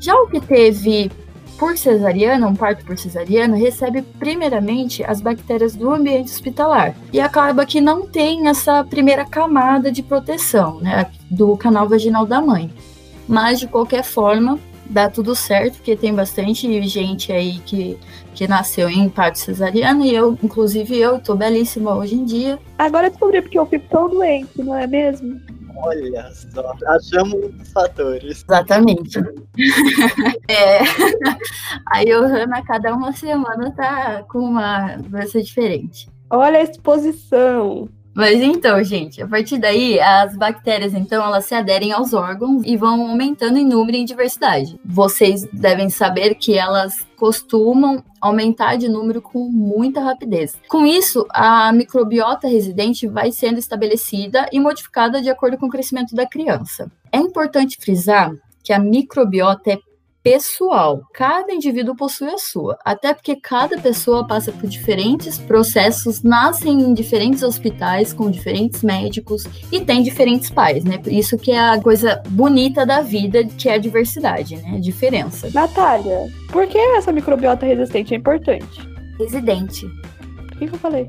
Já 0.00 0.14
o 0.14 0.26
que 0.26 0.40
teve 0.40 1.10
por 1.58 1.76
cesariana, 1.76 2.46
um 2.46 2.54
parto 2.54 2.84
por 2.84 2.96
cesariana, 2.96 3.56
recebe 3.56 4.02
primeiramente 4.02 5.02
as 5.04 5.20
bactérias 5.20 5.74
do 5.74 5.90
ambiente 5.90 6.30
hospitalar. 6.30 6.94
E 7.12 7.20
acaba 7.20 7.66
que 7.66 7.80
não 7.80 8.06
tem 8.06 8.48
essa 8.48 8.84
primeira 8.84 9.24
camada 9.24 9.90
de 9.90 10.02
proteção, 10.02 10.80
né, 10.80 11.06
do 11.28 11.56
canal 11.56 11.88
vaginal 11.88 12.24
da 12.24 12.40
mãe. 12.40 12.70
Mas 13.26 13.58
de 13.58 13.66
qualquer 13.66 14.04
forma, 14.04 14.58
dá 14.88 15.10
tudo 15.10 15.34
certo, 15.34 15.74
porque 15.74 15.96
tem 15.96 16.14
bastante 16.14 16.80
gente 16.88 17.32
aí 17.32 17.58
que, 17.66 17.98
que 18.34 18.46
nasceu 18.46 18.88
em 18.88 19.08
parto 19.08 19.38
cesariana, 19.38 20.06
e 20.06 20.14
eu, 20.14 20.38
inclusive 20.42 20.96
eu, 20.96 21.18
tô 21.18 21.34
belíssima 21.34 21.94
hoje 21.94 22.14
em 22.14 22.24
dia. 22.24 22.58
Agora 22.78 23.10
descobri 23.10 23.42
porque 23.42 23.58
eu 23.58 23.66
fico 23.66 23.84
tão 23.90 24.08
doente, 24.08 24.62
não 24.62 24.74
é 24.74 24.86
mesmo? 24.86 25.40
Olha 25.80 26.30
só, 26.32 26.74
achamos 26.86 27.34
um 27.34 27.50
dos 27.50 27.72
fatores. 27.72 28.44
Exatamente. 28.44 29.18
é, 30.48 30.78
a 31.86 32.04
Johanna, 32.04 32.62
cada 32.64 32.94
uma 32.94 33.12
semana, 33.12 33.70
tá 33.72 34.24
com 34.24 34.40
uma 34.40 34.96
doença 34.96 35.40
diferente. 35.42 36.08
Olha 36.30 36.58
a 36.58 36.62
exposição. 36.62 37.88
Mas 38.18 38.40
então, 38.40 38.82
gente, 38.82 39.22
a 39.22 39.28
partir 39.28 39.58
daí, 39.58 40.00
as 40.00 40.36
bactérias, 40.36 40.92
então, 40.92 41.24
elas 41.24 41.44
se 41.44 41.54
aderem 41.54 41.92
aos 41.92 42.12
órgãos 42.12 42.64
e 42.66 42.76
vão 42.76 43.06
aumentando 43.06 43.58
em 43.58 43.64
número 43.64 43.96
e 43.96 44.00
em 44.00 44.04
diversidade. 44.04 44.76
Vocês 44.84 45.46
devem 45.52 45.88
saber 45.88 46.34
que 46.34 46.58
elas 46.58 47.06
costumam 47.16 48.02
aumentar 48.20 48.74
de 48.74 48.88
número 48.88 49.22
com 49.22 49.48
muita 49.48 50.00
rapidez. 50.00 50.58
Com 50.68 50.84
isso, 50.84 51.24
a 51.30 51.72
microbiota 51.72 52.48
residente 52.48 53.06
vai 53.06 53.30
sendo 53.30 53.60
estabelecida 53.60 54.48
e 54.50 54.58
modificada 54.58 55.22
de 55.22 55.30
acordo 55.30 55.56
com 55.56 55.66
o 55.66 55.70
crescimento 55.70 56.12
da 56.16 56.26
criança. 56.26 56.90
É 57.12 57.18
importante 57.18 57.78
frisar 57.80 58.32
que 58.64 58.72
a 58.72 58.80
microbiota 58.80 59.70
é 59.70 59.78
pessoal. 60.30 61.08
Cada 61.14 61.54
indivíduo 61.54 61.96
possui 61.96 62.28
a 62.28 62.36
sua, 62.36 62.78
até 62.84 63.14
porque 63.14 63.34
cada 63.36 63.78
pessoa 63.78 64.26
passa 64.26 64.52
por 64.52 64.68
diferentes 64.68 65.38
processos, 65.38 66.22
nascem 66.22 66.82
em 66.82 66.92
diferentes 66.92 67.42
hospitais 67.42 68.12
com 68.12 68.30
diferentes 68.30 68.82
médicos 68.82 69.44
e 69.72 69.80
tem 69.80 70.02
diferentes 70.02 70.50
pais, 70.50 70.84
né? 70.84 71.00
Isso 71.06 71.38
que 71.38 71.50
é 71.50 71.58
a 71.58 71.80
coisa 71.80 72.22
bonita 72.28 72.84
da 72.84 73.00
vida, 73.00 73.42
que 73.42 73.70
é 73.70 73.74
a 73.74 73.78
diversidade, 73.78 74.56
né? 74.56 74.74
A 74.76 74.80
diferença. 74.80 75.48
Natália, 75.54 76.30
por 76.52 76.66
que 76.66 76.76
essa 76.76 77.10
microbiota 77.10 77.64
resistente 77.64 78.12
é 78.12 78.18
importante? 78.18 78.86
Residente. 79.18 79.86
O 79.86 80.58
que, 80.58 80.68
que 80.68 80.74
eu 80.74 80.78
falei? 80.78 81.08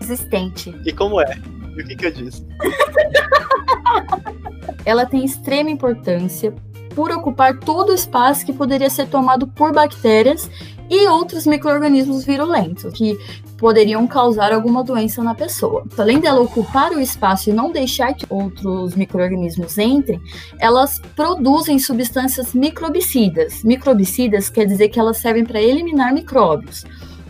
Resistente. 0.00 0.72
E 0.86 0.92
como 0.92 1.20
é? 1.20 1.36
E 1.76 1.82
o 1.82 1.86
que, 1.88 1.96
que 1.96 2.06
eu 2.06 2.12
disse? 2.12 2.46
Ela 4.86 5.04
tem 5.06 5.24
extrema 5.24 5.70
importância 5.70 6.54
por 7.00 7.10
ocupar 7.12 7.58
todo 7.58 7.92
o 7.92 7.94
espaço 7.94 8.44
que 8.44 8.52
poderia 8.52 8.90
ser 8.90 9.08
tomado 9.08 9.46
por 9.46 9.72
bactérias 9.72 10.50
e 10.90 11.08
outros 11.08 11.46
micro-organismos 11.46 12.26
virulentos, 12.26 12.92
que 12.92 13.18
poderiam 13.56 14.06
causar 14.06 14.52
alguma 14.52 14.84
doença 14.84 15.22
na 15.22 15.34
pessoa. 15.34 15.82
Além 15.96 16.20
dela 16.20 16.42
ocupar 16.42 16.92
o 16.92 17.00
espaço 17.00 17.48
e 17.48 17.54
não 17.54 17.72
deixar 17.72 18.12
que 18.12 18.26
outros 18.28 18.94
micro-organismos 18.94 19.78
entrem, 19.78 20.20
elas 20.58 21.00
produzem 21.16 21.78
substâncias 21.78 22.52
microbicidas. 22.52 23.64
Microbicidas 23.64 24.50
quer 24.50 24.66
dizer 24.66 24.90
que 24.90 25.00
elas 25.00 25.16
servem 25.16 25.46
para 25.46 25.62
eliminar 25.62 26.12
micróbios, 26.12 26.84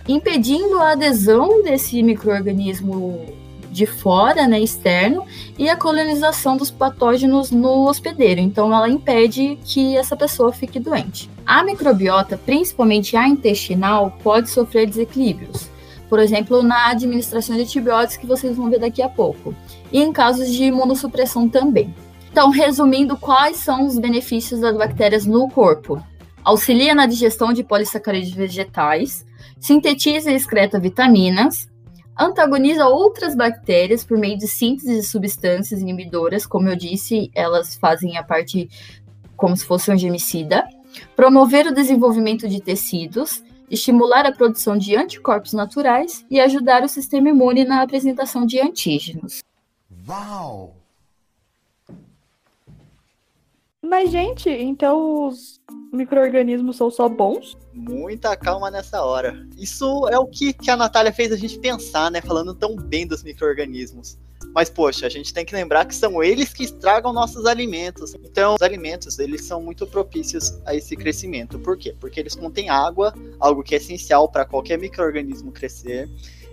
impedindo 0.09 0.81
a 0.81 0.95
adesão 0.95 1.63
desse 1.63 2.03
microorganismo 2.03 3.25
de 3.71 3.87
fora, 3.87 4.47
né, 4.47 4.61
externo, 4.61 5.25
e 5.59 5.69
a 5.69 5.77
colonização 5.77 6.57
dos 6.57 6.71
patógenos 6.71 7.51
no 7.51 7.89
hospedeiro. 7.89 8.41
Então, 8.41 8.75
ela 8.75 8.89
impede 8.89 9.59
que 9.65 9.97
essa 9.97 10.17
pessoa 10.17 10.53
fique 10.53 10.81
doente. 10.81 11.31
A 11.47 11.63
microbiota, 11.63 12.37
principalmente 12.37 13.17
a 13.17 13.27
intestinal, 13.27 14.17
pode 14.23 14.51
sofrer 14.51 14.87
desequilíbrios. 14.87 15.71
Por 16.09 16.19
exemplo, 16.19 16.63
na 16.63 16.89
administração 16.89 17.55
de 17.55 17.63
antibióticos, 17.63 18.17
que 18.17 18.27
vocês 18.27 18.57
vão 18.57 18.69
ver 18.69 18.81
daqui 18.81 19.01
a 19.01 19.09
pouco. 19.09 19.55
E 19.93 20.03
em 20.03 20.13
casos 20.13 20.51
de 20.51 20.65
imunossupressão 20.65 21.49
também. 21.49 21.95
Então, 22.31 22.51
resumindo, 22.51 23.17
quais 23.17 23.59
são 23.59 23.87
os 23.87 23.99
benefícios 23.99 24.61
das 24.61 24.77
bactérias 24.77 25.25
no 25.25 25.49
corpo? 25.49 26.03
Auxilia 26.43 26.95
na 26.95 27.07
digestão 27.07 27.53
de 27.53 27.63
polissacarídeos 27.63 28.35
vegetais, 28.35 29.25
sintetiza 29.61 30.33
e 30.33 30.35
excreta 30.35 30.81
vitaminas, 30.81 31.70
antagoniza 32.21 32.87
outras 32.87 33.35
bactérias 33.35 34.05
por 34.05 34.19
meio 34.19 34.37
de 34.37 34.47
síntese 34.47 34.95
de 34.95 35.03
substâncias 35.03 35.81
inibidoras, 35.81 36.45
como 36.45 36.69
eu 36.69 36.77
disse, 36.77 37.31
elas 37.35 37.75
fazem 37.75 38.19
a 38.19 38.23
parte 38.23 38.69
como 39.37 39.57
se 39.57 39.65
fosse 39.65 39.91
um 39.91 39.97
gemicida, 39.97 40.69
promover 41.17 41.67
o 41.67 41.75
desenvolvimento 41.75 42.47
de 42.47 42.61
tecidos, 42.61 43.43
estimular 43.71 44.27
a 44.27 44.33
produção 44.33 44.77
de 44.77 44.95
anticorpos 44.95 45.55
naturais 45.55 46.27
e 46.31 46.39
ajudar 46.39 46.83
o 46.83 46.89
sistema 46.89 47.31
imune 47.31 47.65
na 47.65 47.81
apresentação 47.81 48.45
de 48.45 48.61
antígenos. 48.61 49.43
Uau! 50.07 50.75
Mas, 53.83 54.11
gente, 54.11 54.51
então 54.51 55.29
os 55.29 55.59
micro-organismos 55.91 56.77
são 56.77 56.91
só 56.91 57.09
bons? 57.09 57.57
Muita 57.73 58.37
calma 58.37 58.71
nessa 58.71 59.03
hora. 59.03 59.47
Isso 59.57 60.09
é 60.09 60.19
o 60.19 60.27
que, 60.27 60.53
que 60.53 60.71
a 60.71 60.77
Natália 60.77 61.13
fez 61.13 61.33
a 61.33 61.37
gente 61.37 61.59
pensar, 61.59 62.11
né? 62.11 62.21
Falando 62.21 62.55
tão 62.55 62.75
bem 62.77 63.07
dos 63.07 63.23
micro-organismos. 63.23 64.19
Mas, 64.53 64.69
poxa, 64.69 65.07
a 65.07 65.09
gente 65.09 65.33
tem 65.33 65.45
que 65.45 65.55
lembrar 65.55 65.85
que 65.85 65.95
são 65.95 66.23
eles 66.23 66.53
que 66.53 66.65
estragam 66.65 67.13
nossos 67.13 67.47
alimentos. 67.47 68.15
Então, 68.15 68.55
os 68.55 68.63
alimentos, 68.63 69.19
eles 69.19 69.45
são 69.45 69.63
muito 69.63 69.87
propícios 69.87 70.59
a 70.67 70.75
esse 70.75 70.97
crescimento. 70.97 71.59
Por 71.59 71.77
quê? 71.77 71.95
Porque 72.01 72.19
eles 72.19 72.35
contêm 72.35 72.69
água, 72.69 73.15
algo 73.39 73.63
que 73.63 73.75
é 73.75 73.79
essencial 73.79 74.29
para 74.29 74.45
qualquer 74.45 74.79
microorganismo 74.79 75.53
crescer 75.53 76.09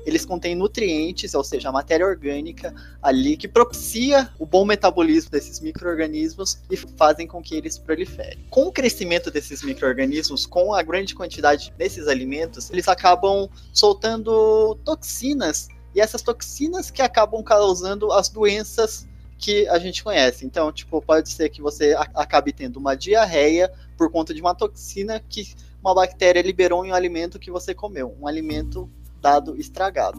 eles 0.08 0.26
contêm 0.26 0.56
nutrientes, 0.56 1.34
ou 1.34 1.44
seja, 1.44 1.68
a 1.68 1.72
matéria 1.72 2.06
orgânica 2.06 2.74
ali 3.02 3.36
que 3.36 3.46
propicia 3.46 4.32
o 4.40 4.46
bom 4.46 4.64
metabolismo 4.64 5.30
desses 5.30 5.60
micro-organismos 5.60 6.60
e 6.72 6.78
fazem 6.78 7.28
com 7.28 7.42
que 7.42 7.56
eles 7.56 7.78
proliferem. 7.78 8.46
Com 8.50 8.68
o 8.68 8.72
crescimento 8.72 9.30
desses 9.30 9.62
micro-organismos, 9.62 10.46
com 10.46 10.74
a 10.74 10.82
grande 10.82 11.14
quantidade 11.14 11.74
desses 11.78 12.08
alimentos, 12.08 12.70
eles 12.70 12.88
acabam 12.88 13.50
soltando 13.74 14.76
toxinas 14.86 15.68
e 15.94 16.00
essas 16.00 16.22
toxinas 16.22 16.90
que 16.90 17.02
acabam 17.02 17.44
causando 17.44 18.10
as 18.14 18.30
doenças 18.30 19.06
que 19.38 19.68
a 19.68 19.78
gente 19.78 20.02
conhece. 20.02 20.46
Então, 20.46 20.72
tipo, 20.72 21.02
pode 21.02 21.30
ser 21.30 21.50
que 21.50 21.62
você 21.62 21.94
acabe 22.16 22.54
tendo 22.54 22.78
uma 22.78 22.96
diarreia 22.96 23.70
por 23.98 24.10
conta 24.10 24.34
de 24.34 24.40
uma 24.40 24.56
toxina 24.56 25.20
que 25.20 25.54
uma 25.82 25.94
bactéria 25.94 26.42
liberou 26.42 26.86
em 26.86 26.92
um 26.92 26.94
alimento 26.94 27.38
que 27.38 27.52
você 27.52 27.74
comeu, 27.74 28.16
um 28.20 28.26
alimento 28.26 28.90
dado 29.22 29.56
estragado. 29.58 30.18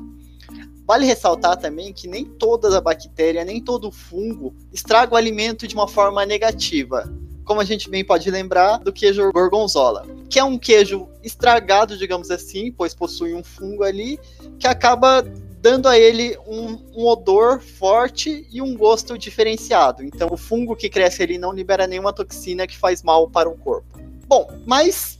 Vale 0.87 1.05
ressaltar 1.05 1.57
também 1.59 1.93
que 1.93 2.09
nem 2.09 2.25
toda 2.25 2.77
a 2.77 2.81
bactéria, 2.81 3.45
nem 3.45 3.61
todo 3.61 3.91
fungo 3.91 4.55
estraga 4.73 5.13
o 5.13 5.17
alimento 5.17 5.69
de 5.69 5.75
uma 5.75 5.87
forma 5.87 6.25
negativa. 6.25 7.13
Como 7.45 7.61
a 7.61 7.65
gente 7.65 7.91
bem 7.91 8.05
pode 8.05 8.31
lembrar 8.31 8.79
do 8.79 8.93
queijo 8.93 9.31
gorgonzola, 9.33 10.07
que 10.31 10.39
é 10.39 10.45
um 10.45 10.59
queijo 10.59 11.09
estragado, 11.23 11.97
digamos 11.97 12.31
assim, 12.31 12.73
pois 12.73 12.95
possui 12.95 13.35
um 13.35 13.45
fungo 13.45 13.85
ali, 13.85 14.19
que 14.59 14.67
acaba 14.67 15.23
dando 15.61 15.89
a 15.89 15.99
ele 15.99 16.39
um, 16.47 16.79
um, 16.95 17.07
odor 17.07 17.61
forte 17.61 18.47
e 18.51 18.63
um 18.63 18.75
gosto 18.75 19.19
diferenciado. 19.19 20.03
Então, 20.03 20.29
o 20.31 20.37
fungo 20.37 20.77
que 20.77 20.89
cresce 20.89 21.23
ali 21.23 21.37
não 21.37 21.53
libera 21.53 21.87
nenhuma 21.87 22.13
toxina 22.13 22.67
que 22.67 22.77
faz 22.77 23.03
mal 23.03 23.29
para 23.29 23.49
o 23.49 23.59
corpo. 23.59 23.99
Bom, 24.27 24.49
mas 24.67 25.19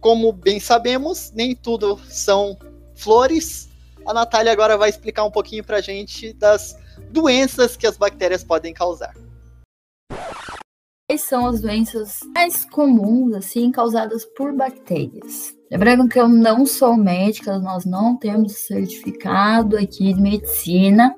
como 0.00 0.32
bem 0.32 0.60
sabemos, 0.60 1.32
nem 1.34 1.56
tudo 1.56 1.98
são 2.08 2.56
flores. 2.98 3.68
A 4.06 4.12
Natália 4.12 4.52
agora 4.52 4.76
vai 4.76 4.88
explicar 4.88 5.24
um 5.24 5.30
pouquinho 5.30 5.64
pra 5.64 5.80
gente 5.80 6.32
das 6.32 6.76
doenças 7.10 7.76
que 7.76 7.86
as 7.86 7.96
bactérias 7.96 8.44
podem 8.44 8.74
causar. 8.74 9.14
Quais 11.10 11.22
são 11.22 11.46
as 11.46 11.62
doenças 11.62 12.18
mais 12.34 12.66
comuns, 12.66 13.34
assim, 13.34 13.72
causadas 13.72 14.26
por 14.36 14.52
bactérias? 14.52 15.54
Lembrando 15.70 16.08
que 16.08 16.20
eu 16.20 16.28
não 16.28 16.66
sou 16.66 16.96
médica, 16.96 17.58
nós 17.58 17.86
não 17.86 18.16
temos 18.16 18.66
certificado 18.66 19.76
aqui 19.76 20.12
de 20.12 20.20
medicina, 20.20 21.14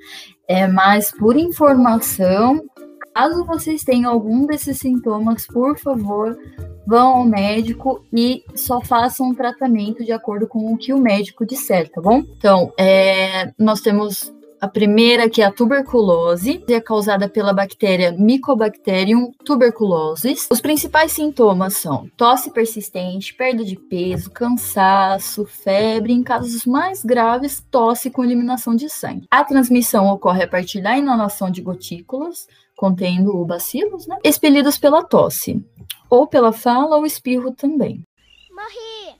é 0.49 0.67
mais 0.69 1.11
por 1.11 1.37
informação. 1.37 2.65
Caso 3.15 3.45
vocês 3.45 3.83
tenham 3.83 4.11
algum 4.11 4.47
desses 4.47 4.79
sintomas, 4.79 5.47
por 5.47 5.79
favor, 5.79 6.39
vão 6.87 7.17
ao 7.19 7.25
médico 7.25 8.05
e 8.13 8.45
só 8.55 8.81
façam 8.81 9.29
um 9.29 9.35
tratamento 9.35 10.05
de 10.05 10.13
acordo 10.13 10.47
com 10.47 10.73
o 10.73 10.77
que 10.77 10.93
o 10.93 10.99
médico 10.99 11.47
disser, 11.47 11.91
tá 11.91 12.01
bom? 12.01 12.23
Então, 12.37 12.73
é, 12.79 13.53
nós 13.59 13.81
temos 13.81 14.33
a 14.61 14.69
primeira, 14.69 15.29
que 15.29 15.41
é 15.41 15.47
a 15.47 15.51
tuberculose, 15.51 16.63
é 16.69 16.81
causada 16.81 17.29
pela 17.29 17.53
bactéria 17.53 18.13
Mycobacterium 18.13 19.33
tuberculosis. 19.43 20.49
Os 20.51 20.61
principais 20.61 21.13
sintomas 21.13 21.77
são 21.79 22.09
tosse 22.15 22.51
persistente, 22.51 23.35
perda 23.35 23.65
de 23.65 23.77
peso, 23.77 24.31
cansaço, 24.31 25.47
febre, 25.47 26.13
em 26.13 26.23
casos 26.23 26.67
mais 26.67 27.03
graves, 27.03 27.65
tosse 27.71 28.11
com 28.11 28.23
eliminação 28.23 28.77
de 28.77 28.91
sangue. 28.91 29.27
A 29.31 29.43
transmissão 29.45 30.09
ocorre 30.09 30.43
a 30.43 30.49
partir 30.49 30.83
da 30.83 30.97
inalação 30.97 31.51
de 31.51 31.63
gotículas, 31.63 32.47
contendo 32.81 33.37
o 33.37 33.45
bacilos, 33.45 34.07
né? 34.07 34.17
expelidos 34.25 34.79
pela 34.79 35.05
tosse, 35.05 35.63
ou 36.09 36.27
pela 36.27 36.51
fala 36.51 36.97
ou 36.97 37.05
espirro 37.05 37.53
também. 37.53 38.03
Morri! 38.51 39.17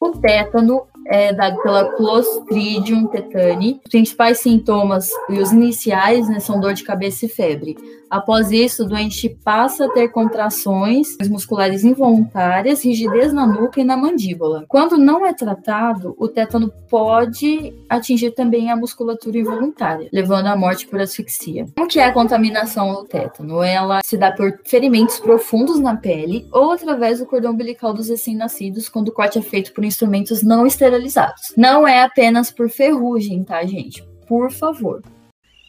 O 0.00 0.10
tétano 0.18 0.88
é 1.06 1.32
dado 1.32 1.62
pela 1.62 1.92
Clostridium 1.92 3.06
tetani. 3.06 3.80
Os 3.84 3.90
principais 3.90 4.40
sintomas 4.40 5.08
e 5.30 5.38
os 5.38 5.52
iniciais 5.52 6.28
né, 6.28 6.40
são 6.40 6.58
dor 6.58 6.74
de 6.74 6.82
cabeça 6.82 7.26
e 7.26 7.28
febre. 7.28 7.76
Após 8.10 8.52
isso, 8.52 8.84
o 8.84 8.88
doente 8.88 9.28
passa 9.44 9.86
a 9.86 9.88
ter 9.88 10.08
contrações 10.08 11.16
musculares 11.28 11.84
involuntárias, 11.84 12.84
rigidez 12.84 13.32
na 13.32 13.46
nuca 13.46 13.80
e 13.80 13.84
na 13.84 13.96
mandíbula. 13.96 14.64
Quando 14.68 14.96
não 14.96 15.26
é 15.26 15.32
tratado, 15.32 16.14
o 16.18 16.28
tétano 16.28 16.72
pode 16.88 17.74
atingir 17.88 18.30
também 18.30 18.70
a 18.70 18.76
musculatura 18.76 19.38
involuntária, 19.38 20.08
levando 20.12 20.46
à 20.46 20.56
morte 20.56 20.86
por 20.86 21.00
asfixia. 21.00 21.66
Como 21.76 21.88
que 21.88 21.98
é 21.98 22.04
a 22.04 22.12
contaminação 22.12 22.94
do 22.94 23.04
tétano? 23.04 23.62
Ela 23.62 24.00
se 24.04 24.16
dá 24.16 24.30
por 24.30 24.60
ferimentos 24.64 25.18
profundos 25.18 25.80
na 25.80 25.96
pele 25.96 26.46
ou 26.52 26.70
através 26.70 27.18
do 27.18 27.26
cordão 27.26 27.52
umbilical 27.52 27.92
dos 27.92 28.08
recém-nascidos, 28.08 28.88
quando 28.88 29.08
o 29.08 29.12
corte 29.12 29.38
é 29.38 29.42
feito 29.42 29.72
por 29.72 29.84
instrumentos 29.84 30.42
não 30.42 30.66
esterilizados. 30.66 31.52
Não 31.56 31.86
é 31.86 32.02
apenas 32.02 32.50
por 32.50 32.68
ferrugem, 32.70 33.42
tá, 33.42 33.64
gente? 33.64 34.02
Por 34.28 34.50
favor. 34.50 35.02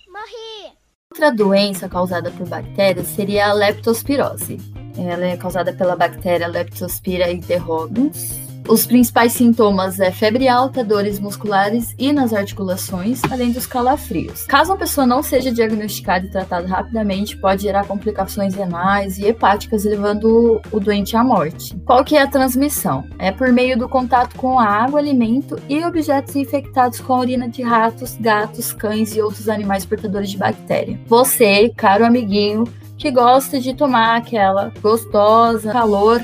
Morri! 0.08 0.77
Outra 1.18 1.32
doença 1.32 1.90
causada 1.90 2.30
por 2.30 2.48
bactérias 2.48 3.08
seria 3.08 3.48
a 3.48 3.54
leptospirose. 3.54 4.58
Ela 4.96 5.26
é 5.26 5.36
causada 5.36 5.74
pela 5.74 5.96
bactéria 5.96 6.46
Leptospira 6.46 7.32
interrobans. 7.32 8.47
Os 8.68 8.86
principais 8.86 9.32
sintomas 9.32 9.98
é 9.98 10.12
febre 10.12 10.46
alta, 10.50 10.84
dores 10.84 11.20
musculares 11.20 11.96
e 11.98 12.12
nas 12.12 12.34
articulações, 12.34 13.22
além 13.32 13.52
dos 13.52 13.66
calafrios. 13.66 14.44
Caso 14.44 14.74
a 14.74 14.78
pessoa 14.78 15.08
não 15.08 15.24
seja 15.24 15.54
diagnosticada 15.54 16.26
e 16.26 16.30
tratada 16.30 16.68
rapidamente, 16.68 17.38
pode 17.38 17.62
gerar 17.62 17.88
complicações 17.88 18.56
renais 18.56 19.18
e 19.18 19.26
hepáticas, 19.26 19.86
levando 19.86 20.62
o 20.70 20.80
doente 20.82 21.16
à 21.16 21.24
morte. 21.24 21.78
Qual 21.86 22.04
que 22.04 22.18
é 22.18 22.22
a 22.22 22.28
transmissão? 22.28 23.06
É 23.18 23.32
por 23.32 23.54
meio 23.54 23.78
do 23.78 23.88
contato 23.88 24.36
com 24.36 24.60
a 24.60 24.66
água, 24.66 25.00
alimento 25.00 25.58
e 25.70 25.86
objetos 25.86 26.36
infectados 26.36 27.00
com 27.00 27.14
a 27.14 27.20
urina 27.20 27.48
de 27.48 27.64
ratos, 27.64 28.18
gatos, 28.20 28.74
cães 28.74 29.16
e 29.16 29.22
outros 29.22 29.48
animais 29.48 29.86
portadores 29.86 30.30
de 30.30 30.38
bactéria. 30.38 31.00
Você, 31.08 31.72
caro 31.78 32.06
amiguinho, 32.06 32.66
que 32.98 33.12
gosta 33.12 33.62
de 33.62 33.74
tomar 33.74 34.18
aquela 34.18 34.74
gostosa 34.82 35.72
calor 35.72 36.22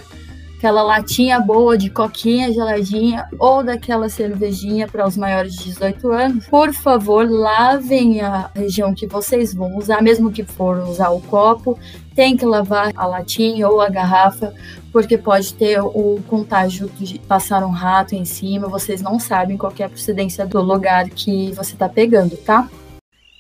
aquela 0.64 0.82
latinha 0.82 1.42
boa 1.42 1.78
de 1.78 1.90
coquinha 1.90 2.54
geladinha 2.54 3.28
ou 3.38 3.62
daquela 3.62 4.08
cervejinha 4.08 4.88
para 4.88 5.06
os 5.06 5.18
maiores 5.18 5.56
de 5.56 5.66
18 5.66 6.10
anos, 6.10 6.48
por 6.48 6.74
favor, 6.74 7.30
lavem 7.30 8.22
a 8.22 8.50
região 8.56 8.94
que 8.94 9.06
vocês 9.06 9.54
vão 9.54 9.76
usar, 9.76 10.02
mesmo 10.02 10.32
que 10.32 10.46
for 10.46 10.78
usar 10.88 11.10
o 11.10 11.20
copo, 11.20 11.78
tem 12.16 12.38
que 12.38 12.46
lavar 12.46 12.94
a 12.96 13.06
latinha 13.06 13.68
ou 13.68 13.82
a 13.82 13.90
garrafa, 13.90 14.54
porque 14.90 15.18
pode 15.18 15.54
ter 15.54 15.82
o 15.82 16.22
contágio 16.30 16.90
de 16.98 17.20
passar 17.20 17.66
um 17.66 17.72
rato 17.72 18.16
em 18.16 18.24
cima, 18.24 18.70
vocês 18.70 19.02
não 19.02 19.20
sabem 19.20 19.58
qual 19.58 19.74
é 19.78 19.84
a 19.84 19.90
procedência 19.90 20.46
do 20.46 20.62
lugar 20.62 21.10
que 21.10 21.52
você 21.52 21.74
está 21.74 21.90
pegando, 21.90 22.38
tá? 22.38 22.70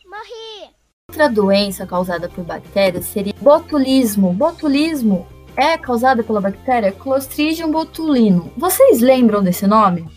Morri! 0.05 0.71
Outra 1.09 1.29
doença 1.29 1.85
causada 1.85 2.27
por 2.27 2.43
bactérias 2.43 3.05
seria 3.05 3.33
botulismo. 3.39 4.33
Botulismo 4.33 5.25
é 5.55 5.77
causada 5.77 6.23
pela 6.23 6.41
bactéria 6.41 6.91
Clostridium 6.91 7.71
botulinum. 7.71 8.49
Vocês 8.57 9.01
lembram 9.01 9.43
desse 9.43 9.67
nome? 9.67 10.07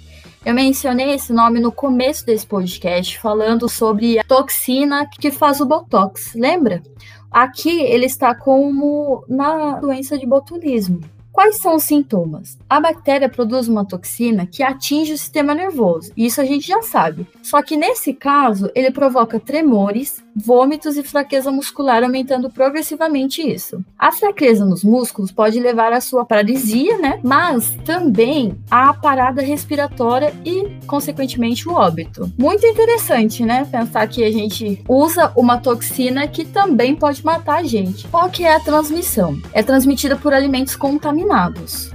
Eu 0.44 0.54
mencionei 0.54 1.10
esse 1.10 1.32
nome 1.32 1.58
no 1.58 1.72
começo 1.72 2.24
desse 2.24 2.46
podcast, 2.46 3.18
falando 3.18 3.68
sobre 3.68 4.18
a 4.18 4.24
toxina 4.24 5.08
que 5.20 5.30
faz 5.30 5.60
o 5.60 5.66
botox, 5.66 6.34
lembra? 6.34 6.82
Aqui 7.30 7.80
ele 7.82 8.06
está 8.06 8.34
como 8.34 9.24
na 9.28 9.80
doença 9.80 10.16
de 10.16 10.24
botulismo. 10.24 11.00
Quais 11.36 11.58
são 11.58 11.76
os 11.76 11.82
sintomas? 11.82 12.56
A 12.66 12.80
bactéria 12.80 13.28
produz 13.28 13.68
uma 13.68 13.84
toxina 13.84 14.46
que 14.46 14.62
atinge 14.62 15.12
o 15.12 15.18
sistema 15.18 15.54
nervoso, 15.54 16.10
isso 16.16 16.40
a 16.40 16.46
gente 16.46 16.66
já 16.66 16.80
sabe. 16.80 17.26
Só 17.42 17.60
que 17.60 17.76
nesse 17.76 18.14
caso, 18.14 18.70
ele 18.74 18.90
provoca 18.90 19.38
tremores, 19.38 20.24
vômitos 20.34 20.96
e 20.96 21.02
fraqueza 21.02 21.50
muscular, 21.50 22.02
aumentando 22.02 22.48
progressivamente 22.48 23.42
isso. 23.42 23.84
A 23.98 24.10
fraqueza 24.12 24.64
nos 24.64 24.82
músculos 24.82 25.30
pode 25.30 25.60
levar 25.60 25.92
à 25.92 26.00
sua 26.00 26.24
paralisia, 26.24 26.96
né? 26.96 27.20
Mas 27.22 27.76
também 27.84 28.58
à 28.70 28.94
parada 28.94 29.42
respiratória 29.42 30.34
e, 30.42 30.70
consequentemente, 30.86 31.68
o 31.68 31.74
óbito. 31.74 32.32
Muito 32.38 32.66
interessante, 32.66 33.44
né? 33.44 33.68
Pensar 33.70 34.08
que 34.08 34.24
a 34.24 34.32
gente 34.32 34.82
usa 34.88 35.30
uma 35.36 35.58
toxina 35.58 36.26
que 36.26 36.46
também 36.46 36.96
pode 36.96 37.22
matar 37.22 37.58
a 37.58 37.62
gente. 37.62 38.08
Qual 38.08 38.30
que 38.30 38.42
é 38.42 38.54
a 38.54 38.60
transmissão? 38.60 39.38
É 39.52 39.62
transmitida 39.62 40.16
por 40.16 40.32
alimentos 40.32 40.74
contaminados. 40.74 41.25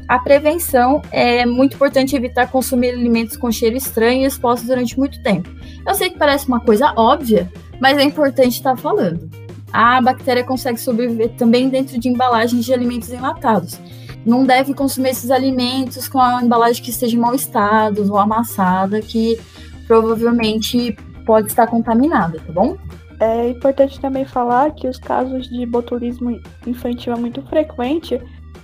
A 0.07 0.19
prevenção 0.19 1.01
é 1.11 1.45
muito 1.45 1.75
importante 1.75 2.15
evitar 2.15 2.49
consumir 2.51 2.89
alimentos 2.89 3.37
com 3.37 3.51
cheiro 3.51 3.75
estranho 3.75 4.23
e 4.23 4.25
expostos 4.25 4.67
durante 4.67 4.97
muito 4.97 5.21
tempo. 5.23 5.49
Eu 5.85 5.95
sei 5.95 6.09
que 6.09 6.17
parece 6.17 6.47
uma 6.47 6.59
coisa 6.59 6.93
óbvia, 6.95 7.51
mas 7.79 7.97
é 7.97 8.03
importante 8.03 8.53
estar 8.53 8.75
falando. 8.77 9.29
A 9.71 10.01
bactéria 10.01 10.43
consegue 10.43 10.79
sobreviver 10.79 11.29
também 11.37 11.69
dentro 11.69 11.97
de 11.97 12.09
embalagens 12.09 12.65
de 12.65 12.73
alimentos 12.73 13.09
enlatados. 13.09 13.79
Não 14.25 14.45
deve 14.45 14.73
consumir 14.73 15.09
esses 15.09 15.31
alimentos 15.31 16.07
com 16.07 16.19
a 16.19 16.43
embalagem 16.43 16.83
que 16.83 16.91
esteja 16.91 17.15
em 17.15 17.19
mau 17.19 17.33
estado 17.33 18.11
ou 18.11 18.17
amassada, 18.17 19.01
que 19.01 19.39
provavelmente 19.87 20.95
pode 21.25 21.47
estar 21.47 21.67
contaminada, 21.67 22.39
tá 22.39 22.53
bom? 22.53 22.77
É 23.19 23.49
importante 23.49 23.99
também 23.99 24.25
falar 24.25 24.71
que 24.71 24.87
os 24.87 24.97
casos 24.97 25.47
de 25.47 25.65
botulismo 25.65 26.39
infantil 26.65 27.13
é 27.13 27.15
muito 27.15 27.41
frequente, 27.43 28.19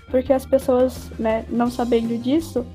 porque 0.10 0.34
as 0.34 0.46
pessoas, 0.46 1.12
né, 1.20 1.46
não 1.50 1.70
sabendo 1.70 2.18
disso, 2.18 2.66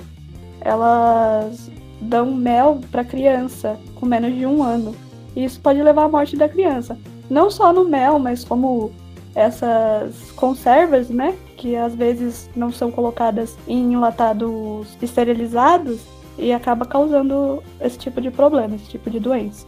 elas 0.61 1.71
dão 2.01 2.33
mel 2.33 2.81
para 2.91 3.05
criança 3.05 3.79
com 3.95 4.07
menos 4.07 4.35
de 4.35 4.45
um 4.47 4.63
ano. 4.63 4.95
E 5.35 5.45
isso 5.45 5.61
pode 5.61 5.83
levar 5.83 6.05
à 6.05 6.09
morte 6.09 6.37
da 6.37 6.49
criança. 6.49 6.99
Não 7.31 7.51
só 7.51 7.73
no 7.73 7.89
mel, 7.89 8.19
mas 8.19 8.45
como 8.45 8.93
essas 9.35 10.31
conservas, 10.33 11.09
né? 11.09 11.35
Que 11.57 11.77
às 11.77 11.95
vezes 11.95 12.51
não 12.55 12.71
são 12.71 12.91
colocadas 12.91 13.57
em 13.67 13.93
enlatados 13.93 14.97
esterilizados 15.01 16.01
e 16.39 16.53
acaba 16.53 16.85
causando 16.85 17.63
esse 17.81 17.99
tipo 17.99 18.21
de 18.21 18.31
problema, 18.31 18.75
esse 18.75 18.89
tipo 18.89 19.09
de 19.11 19.21
doença. 19.21 19.67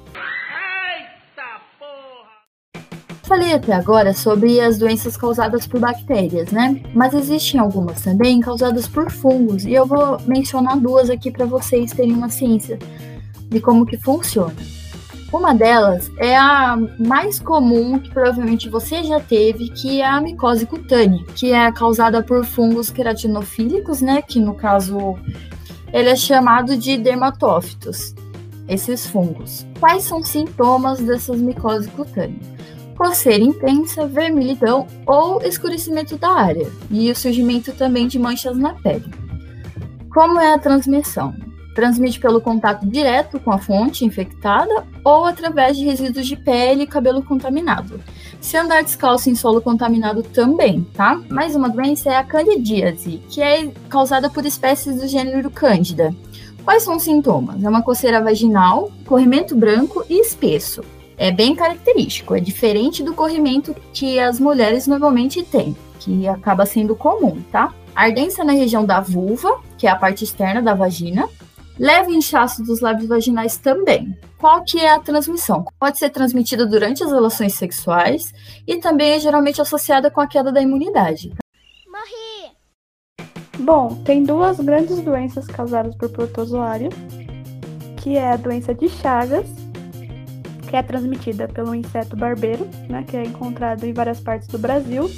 Falei 3.24 3.54
até 3.54 3.72
agora 3.72 4.12
sobre 4.12 4.60
as 4.60 4.76
doenças 4.76 5.16
causadas 5.16 5.66
por 5.66 5.80
bactérias, 5.80 6.50
né? 6.50 6.82
Mas 6.94 7.14
existem 7.14 7.58
algumas 7.58 8.02
também 8.02 8.38
causadas 8.38 8.86
por 8.86 9.10
fungos, 9.10 9.64
e 9.64 9.72
eu 9.72 9.86
vou 9.86 10.18
mencionar 10.26 10.78
duas 10.78 11.08
aqui 11.08 11.30
para 11.30 11.46
vocês 11.46 11.90
terem 11.92 12.12
uma 12.12 12.28
ciência 12.28 12.78
de 13.48 13.60
como 13.60 13.86
que 13.86 13.96
funciona. 13.96 14.54
Uma 15.32 15.54
delas 15.54 16.10
é 16.18 16.36
a 16.36 16.76
mais 16.98 17.40
comum, 17.40 17.98
que 17.98 18.10
provavelmente 18.10 18.68
você 18.68 19.02
já 19.02 19.18
teve, 19.18 19.70
que 19.70 20.02
é 20.02 20.06
a 20.06 20.20
micose 20.20 20.66
cutânea, 20.66 21.24
que 21.34 21.50
é 21.50 21.72
causada 21.72 22.22
por 22.22 22.44
fungos 22.44 22.90
queratinofílicos, 22.90 24.02
né? 24.02 24.20
Que 24.20 24.38
no 24.38 24.54
caso 24.54 25.16
ele 25.92 26.10
é 26.10 26.16
chamado 26.16 26.76
de 26.76 26.98
dermatófitos, 26.98 28.14
esses 28.68 29.06
fungos. 29.06 29.66
Quais 29.80 30.04
são 30.04 30.20
os 30.20 30.28
sintomas 30.28 31.00
dessas 31.00 31.40
micoses 31.40 31.90
cutâneas? 31.90 32.54
Coceira 32.96 33.42
intensa, 33.42 34.06
vermelhidão 34.06 34.86
ou 35.06 35.42
escurecimento 35.42 36.16
da 36.16 36.30
área, 36.30 36.70
e 36.90 37.10
o 37.10 37.16
surgimento 37.16 37.72
também 37.72 38.06
de 38.06 38.18
manchas 38.18 38.56
na 38.56 38.72
pele. 38.74 39.04
Como 40.12 40.38
é 40.38 40.54
a 40.54 40.58
transmissão? 40.58 41.34
Transmite 41.74 42.20
pelo 42.20 42.40
contato 42.40 42.86
direto 42.86 43.40
com 43.40 43.50
a 43.50 43.58
fonte 43.58 44.04
infectada 44.04 44.86
ou 45.02 45.24
através 45.24 45.76
de 45.76 45.84
resíduos 45.84 46.24
de 46.24 46.36
pele 46.36 46.84
e 46.84 46.86
cabelo 46.86 47.20
contaminado. 47.20 48.00
Se 48.40 48.56
andar 48.56 48.84
descalço 48.84 49.28
em 49.28 49.34
solo 49.34 49.60
contaminado 49.60 50.22
também, 50.22 50.86
tá? 50.94 51.20
Mais 51.28 51.56
uma 51.56 51.68
doença 51.68 52.10
é 52.10 52.16
a 52.16 52.22
candidíase, 52.22 53.20
que 53.28 53.42
é 53.42 53.68
causada 53.88 54.30
por 54.30 54.46
espécies 54.46 55.00
do 55.00 55.08
gênero 55.08 55.50
Cândida. 55.50 56.14
Quais 56.64 56.84
são 56.84 56.96
os 56.96 57.02
sintomas? 57.02 57.62
É 57.64 57.68
uma 57.68 57.82
coceira 57.82 58.22
vaginal, 58.22 58.92
corrimento 59.04 59.56
branco 59.56 60.04
e 60.08 60.20
espesso. 60.20 60.82
É 61.16 61.30
bem 61.30 61.54
característico, 61.54 62.34
é 62.34 62.40
diferente 62.40 63.02
do 63.02 63.14
corrimento 63.14 63.74
que 63.92 64.18
as 64.18 64.40
mulheres 64.40 64.86
normalmente 64.86 65.42
têm, 65.42 65.76
que 66.00 66.26
acaba 66.26 66.66
sendo 66.66 66.96
comum, 66.96 67.40
tá? 67.52 67.72
Ardência 67.94 68.44
na 68.44 68.52
região 68.52 68.84
da 68.84 69.00
vulva, 69.00 69.60
que 69.78 69.86
é 69.86 69.90
a 69.90 69.96
parte 69.96 70.24
externa 70.24 70.60
da 70.60 70.74
vagina, 70.74 71.28
leve 71.78 72.12
inchaço 72.12 72.62
dos 72.62 72.80
lábios 72.80 73.08
vaginais 73.08 73.56
também. 73.56 74.16
Qual 74.38 74.62
que 74.64 74.78
é 74.78 74.92
a 74.92 74.98
transmissão? 74.98 75.64
Pode 75.78 75.98
ser 75.98 76.10
transmitida 76.10 76.66
durante 76.66 77.02
as 77.02 77.10
relações 77.10 77.54
sexuais 77.54 78.32
e 78.66 78.76
também 78.76 79.12
é 79.12 79.20
geralmente 79.20 79.60
associada 79.60 80.10
com 80.10 80.20
a 80.20 80.26
queda 80.26 80.52
da 80.52 80.60
imunidade. 80.60 81.32
Morri. 81.86 82.52
Bom, 83.58 84.02
tem 84.04 84.22
duas 84.24 84.58
grandes 84.58 85.00
doenças 85.00 85.46
causadas 85.46 85.94
por 85.94 86.10
protozoário, 86.10 86.90
que 88.02 88.16
é 88.16 88.32
a 88.32 88.36
doença 88.36 88.74
de 88.74 88.88
Chagas, 88.88 89.46
que 90.74 90.78
é 90.78 90.82
transmitida 90.82 91.46
pelo 91.46 91.72
inseto 91.72 92.16
barbeiro, 92.16 92.68
né, 92.88 93.04
que 93.06 93.16
é 93.16 93.22
encontrado 93.22 93.84
em 93.84 93.92
várias 93.92 94.18
partes 94.18 94.48
do 94.48 94.58
Brasil, 94.58 95.08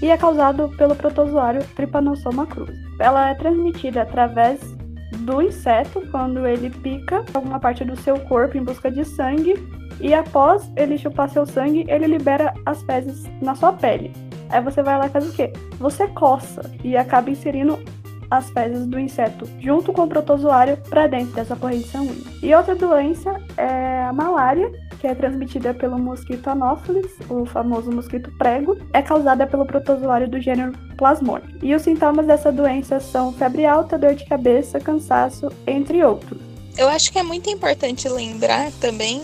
e 0.00 0.08
é 0.08 0.16
causado 0.16 0.68
pelo 0.76 0.94
protozoário 0.94 1.60
Trypanosoma 1.74 2.46
cruzi. 2.46 2.86
Ela 3.00 3.30
é 3.30 3.34
transmitida 3.34 4.02
através 4.02 4.60
do 5.18 5.42
inseto 5.42 6.06
quando 6.12 6.46
ele 6.46 6.70
pica 6.70 7.24
alguma 7.34 7.58
parte 7.58 7.84
do 7.84 7.96
seu 7.96 8.16
corpo 8.28 8.56
em 8.56 8.62
busca 8.62 8.88
de 8.88 9.04
sangue 9.04 9.54
e 10.00 10.14
após 10.14 10.70
ele 10.76 10.96
chupar 10.96 11.30
seu 11.30 11.44
sangue, 11.44 11.84
ele 11.88 12.06
libera 12.06 12.54
as 12.64 12.80
fezes 12.84 13.24
na 13.42 13.56
sua 13.56 13.72
pele. 13.72 14.12
Aí 14.50 14.60
você 14.60 14.84
vai 14.84 14.96
lá 14.98 15.06
e 15.06 15.10
faz 15.10 15.28
o 15.28 15.32
quê? 15.32 15.52
Você 15.80 16.06
coça 16.06 16.62
e 16.84 16.96
acaba 16.96 17.28
inserindo 17.28 17.76
as 18.30 18.50
fezes 18.50 18.86
do 18.86 18.98
inseto 18.98 19.48
junto 19.60 19.92
com 19.92 20.02
o 20.02 20.08
protozoário 20.08 20.76
para 20.88 21.06
dentro 21.06 21.34
dessa 21.34 21.56
corrente 21.56 21.88
sanguínea. 21.88 22.24
E 22.42 22.54
outra 22.54 22.74
doença 22.74 23.34
é 23.56 24.02
a 24.04 24.12
malária, 24.12 24.70
que 25.00 25.06
é 25.06 25.14
transmitida 25.14 25.74
pelo 25.74 25.98
mosquito 25.98 26.48
Anopheles, 26.48 27.12
o 27.28 27.44
famoso 27.46 27.90
mosquito 27.90 28.30
prego, 28.38 28.76
é 28.92 29.02
causada 29.02 29.46
pelo 29.46 29.66
protozoário 29.66 30.28
do 30.28 30.40
gênero 30.40 30.72
Plasmodium. 30.96 31.58
E 31.62 31.74
os 31.74 31.82
sintomas 31.82 32.26
dessa 32.26 32.50
doença 32.50 33.00
são 33.00 33.32
febre 33.32 33.64
alta, 33.66 33.98
dor 33.98 34.14
de 34.14 34.24
cabeça, 34.26 34.80
cansaço, 34.80 35.50
entre 35.66 36.02
outros. 36.04 36.40
Eu 36.76 36.88
acho 36.88 37.10
que 37.10 37.18
é 37.18 37.22
muito 37.22 37.48
importante 37.48 38.08
lembrar 38.08 38.70
também 38.80 39.22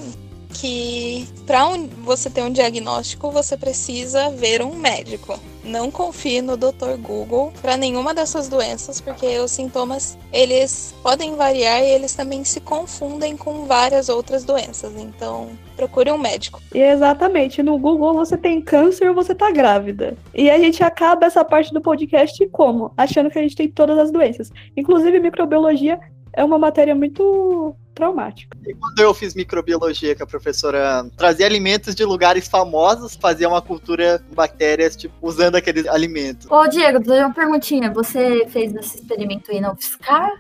que 0.52 1.26
para 1.46 1.66
um, 1.68 1.86
você 1.86 2.30
ter 2.30 2.42
um 2.42 2.50
diagnóstico, 2.50 3.30
você 3.30 3.56
precisa 3.56 4.30
ver 4.30 4.62
um 4.62 4.74
médico. 4.74 5.38
Não 5.64 5.90
confie 5.90 6.42
no 6.42 6.56
Dr. 6.56 6.96
Google 6.98 7.52
para 7.60 7.76
nenhuma 7.76 8.12
dessas 8.12 8.48
doenças, 8.48 9.00
porque 9.00 9.38
os 9.38 9.50
sintomas 9.50 10.18
eles 10.32 10.94
podem 11.02 11.36
variar 11.36 11.82
e 11.82 11.90
eles 11.90 12.14
também 12.14 12.44
se 12.44 12.60
confundem 12.60 13.36
com 13.36 13.64
várias 13.64 14.08
outras 14.08 14.44
doenças. 14.44 14.92
Então, 14.96 15.50
procure 15.76 16.10
um 16.10 16.18
médico. 16.18 16.60
E 16.74 16.80
exatamente, 16.80 17.62
no 17.62 17.78
Google 17.78 18.14
você 18.14 18.36
tem 18.36 18.60
câncer 18.60 19.08
ou 19.08 19.14
você 19.14 19.34
tá 19.34 19.50
grávida. 19.50 20.16
E 20.34 20.50
a 20.50 20.58
gente 20.58 20.82
acaba 20.82 21.26
essa 21.26 21.44
parte 21.44 21.72
do 21.72 21.80
podcast 21.80 22.44
como? 22.48 22.92
Achando 22.96 23.30
que 23.30 23.38
a 23.38 23.42
gente 23.42 23.56
tem 23.56 23.68
todas 23.68 23.98
as 23.98 24.10
doenças. 24.10 24.50
Inclusive, 24.76 25.20
microbiologia 25.20 25.98
é 26.34 26.44
uma 26.44 26.58
matéria 26.58 26.94
muito 26.94 27.74
traumática. 27.94 28.56
E 28.66 28.74
quando 28.74 28.98
eu 29.00 29.12
fiz 29.12 29.34
microbiologia, 29.34 30.14
que 30.14 30.22
a 30.22 30.26
professora 30.26 31.04
trazia 31.16 31.46
alimentos 31.46 31.94
de 31.94 32.04
lugares 32.04 32.48
famosos, 32.48 33.14
fazia 33.16 33.48
uma 33.48 33.60
cultura 33.60 34.18
de 34.18 34.34
bactérias, 34.34 34.96
tipo, 34.96 35.14
usando 35.20 35.56
aqueles 35.56 35.86
alimentos. 35.86 36.50
Ô, 36.50 36.66
Diego, 36.68 36.98
vou 36.98 37.08
fazer 37.08 37.24
uma 37.24 37.34
perguntinha. 37.34 37.92
Você 37.92 38.46
fez 38.48 38.74
esse 38.74 38.96
experimento 38.96 39.50
aí 39.50 39.60
na 39.60 39.72
UFSCar? 39.72 40.30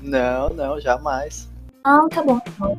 Não, 0.00 0.50
não, 0.50 0.80
jamais. 0.80 1.48
Ah, 1.84 2.06
tá 2.10 2.22
bom, 2.22 2.38
tá 2.38 2.52
bom. 2.58 2.78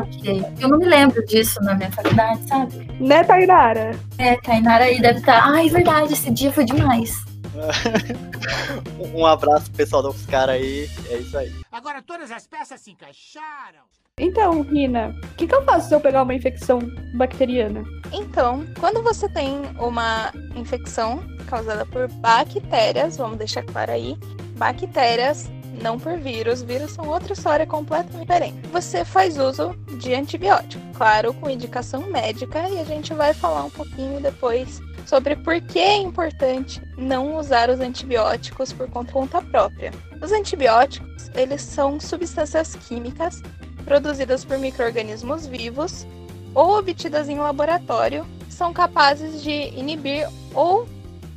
Ok. 0.00 0.44
Eu 0.60 0.68
não 0.68 0.78
me 0.78 0.86
lembro 0.86 1.24
disso 1.26 1.60
na 1.62 1.74
minha 1.74 1.90
faculdade, 1.90 2.46
sabe? 2.48 2.88
Né, 3.00 3.24
Tainara? 3.24 3.90
É, 4.16 4.36
Tainara 4.36 4.84
aí 4.84 5.00
deve 5.00 5.18
estar. 5.18 5.42
Tá... 5.42 5.50
Ai, 5.50 5.68
verdade, 5.68 6.12
esse 6.12 6.30
dia 6.30 6.50
foi 6.52 6.64
demais. 6.64 7.27
um 9.14 9.26
abraço 9.26 9.66
pro 9.66 9.78
pessoal 9.78 10.02
da 10.02 10.10
UFSCar 10.10 10.48
aí, 10.48 10.88
é 11.10 11.16
isso 11.16 11.36
aí. 11.36 11.52
Agora 11.70 12.02
todas 12.02 12.30
as 12.30 12.46
peças 12.46 12.80
se 12.80 12.90
encaixaram. 12.90 13.80
Então, 14.18 14.62
Rina, 14.62 15.14
o 15.22 15.34
que, 15.36 15.46
que 15.46 15.54
eu 15.54 15.64
faço 15.64 15.88
se 15.88 15.94
eu 15.94 16.00
pegar 16.00 16.22
uma 16.22 16.34
infecção 16.34 16.80
bacteriana? 17.14 17.84
Então, 18.12 18.66
quando 18.80 19.02
você 19.02 19.28
tem 19.28 19.62
uma 19.78 20.32
infecção 20.56 21.22
causada 21.46 21.86
por 21.86 22.08
bactérias, 22.14 23.16
vamos 23.16 23.38
deixar 23.38 23.62
claro 23.62 23.92
aí, 23.92 24.16
bactérias, 24.56 25.48
não 25.80 25.98
por 25.98 26.18
vírus, 26.18 26.62
vírus 26.62 26.92
são 26.92 27.06
outra 27.08 27.32
história 27.32 27.64
completamente 27.64 28.22
diferente. 28.22 28.68
Você 28.72 29.04
faz 29.04 29.38
uso 29.38 29.70
de 29.98 30.12
antibiótico, 30.14 30.82
claro, 30.94 31.32
com 31.34 31.48
indicação 31.48 32.02
médica, 32.10 32.68
e 32.68 32.80
a 32.80 32.84
gente 32.84 33.14
vai 33.14 33.32
falar 33.32 33.64
um 33.64 33.70
pouquinho 33.70 34.20
depois 34.20 34.80
sobre 35.08 35.34
por 35.36 35.58
que 35.62 35.78
é 35.78 35.96
importante 35.96 36.82
não 36.98 37.38
usar 37.38 37.70
os 37.70 37.80
antibióticos 37.80 38.74
por 38.74 38.90
conta 38.90 39.40
própria. 39.40 39.90
Os 40.20 40.30
antibióticos, 40.32 41.30
eles 41.34 41.62
são 41.62 41.98
substâncias 41.98 42.74
químicas 42.74 43.40
produzidas 43.86 44.44
por 44.44 44.58
microrganismos 44.58 45.46
vivos 45.46 46.06
ou 46.54 46.78
obtidas 46.78 47.26
em 47.30 47.38
laboratório, 47.38 48.26
que 48.46 48.52
são 48.52 48.70
capazes 48.74 49.42
de 49.42 49.50
inibir 49.50 50.28
ou 50.52 50.86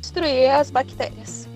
destruir 0.00 0.50
as 0.50 0.70
bactérias. 0.70 1.48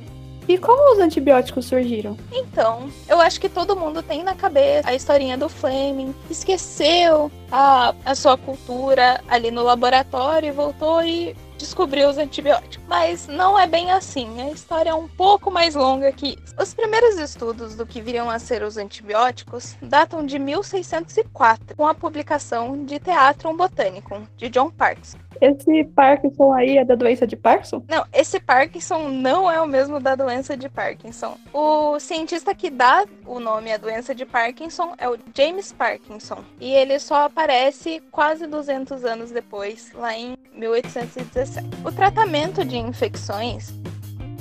E 0.48 0.56
como 0.56 0.94
os 0.94 1.00
antibióticos 1.00 1.66
surgiram? 1.66 2.16
Então, 2.32 2.88
eu 3.08 3.20
acho 3.20 3.38
que 3.40 3.48
todo 3.48 3.76
mundo 3.76 4.00
tem 4.00 4.22
na 4.22 4.34
cabeça 4.34 4.88
a 4.88 4.94
historinha 4.94 5.36
do 5.36 5.48
Fleming. 5.48 6.14
Esqueceu 6.30 7.30
a, 7.50 7.92
a 8.04 8.14
sua 8.14 8.38
cultura 8.38 9.20
ali 9.28 9.50
no 9.50 9.64
laboratório 9.64 10.48
e 10.48 10.52
voltou 10.52 11.02
e 11.02 11.34
descobriu 11.56 12.08
os 12.08 12.18
antibióticos. 12.18 12.86
Mas 12.86 13.26
não 13.26 13.58
é 13.58 13.66
bem 13.66 13.90
assim, 13.90 14.40
a 14.40 14.50
história 14.50 14.90
é 14.90 14.94
um 14.94 15.08
pouco 15.08 15.50
mais 15.50 15.74
longa 15.74 16.12
que 16.12 16.38
isso. 16.42 16.54
Os 16.58 16.74
primeiros 16.74 17.18
estudos 17.18 17.74
do 17.74 17.86
que 17.86 18.00
viriam 18.00 18.30
a 18.30 18.38
ser 18.38 18.62
os 18.62 18.76
antibióticos 18.76 19.76
datam 19.82 20.24
de 20.24 20.38
1604, 20.38 21.76
com 21.76 21.86
a 21.86 21.94
publicação 21.94 22.84
de 22.84 22.98
Teatrum 22.98 23.56
Botanicum, 23.56 24.22
de 24.36 24.48
John 24.48 24.70
Parkinson. 24.70 25.18
Esse 25.40 25.84
Parkinson 25.84 26.52
aí 26.52 26.78
é 26.78 26.84
da 26.84 26.94
doença 26.94 27.26
de 27.26 27.36
Parkinson? 27.36 27.82
Não, 27.88 28.06
esse 28.12 28.40
Parkinson 28.40 29.08
não 29.08 29.50
é 29.50 29.60
o 29.60 29.66
mesmo 29.66 30.00
da 30.00 30.14
doença 30.14 30.56
de 30.56 30.68
Parkinson. 30.68 31.36
O 31.52 31.98
cientista 32.00 32.54
que 32.54 32.70
dá 32.70 33.04
o 33.26 33.38
nome 33.38 33.72
à 33.72 33.76
doença 33.76 34.14
de 34.14 34.24
Parkinson 34.24 34.94
é 34.98 35.08
o 35.08 35.18
James 35.36 35.72
Parkinson. 35.72 36.42
E 36.60 36.72
ele 36.72 36.98
só 36.98 37.26
aparece 37.26 38.02
quase 38.10 38.46
200 38.46 39.04
anos 39.04 39.30
depois, 39.30 39.92
lá 39.92 40.16
em 40.16 40.36
1817. 40.54 41.45
O 41.84 41.92
tratamento 41.92 42.64
de 42.64 42.76
infecções 42.76 43.72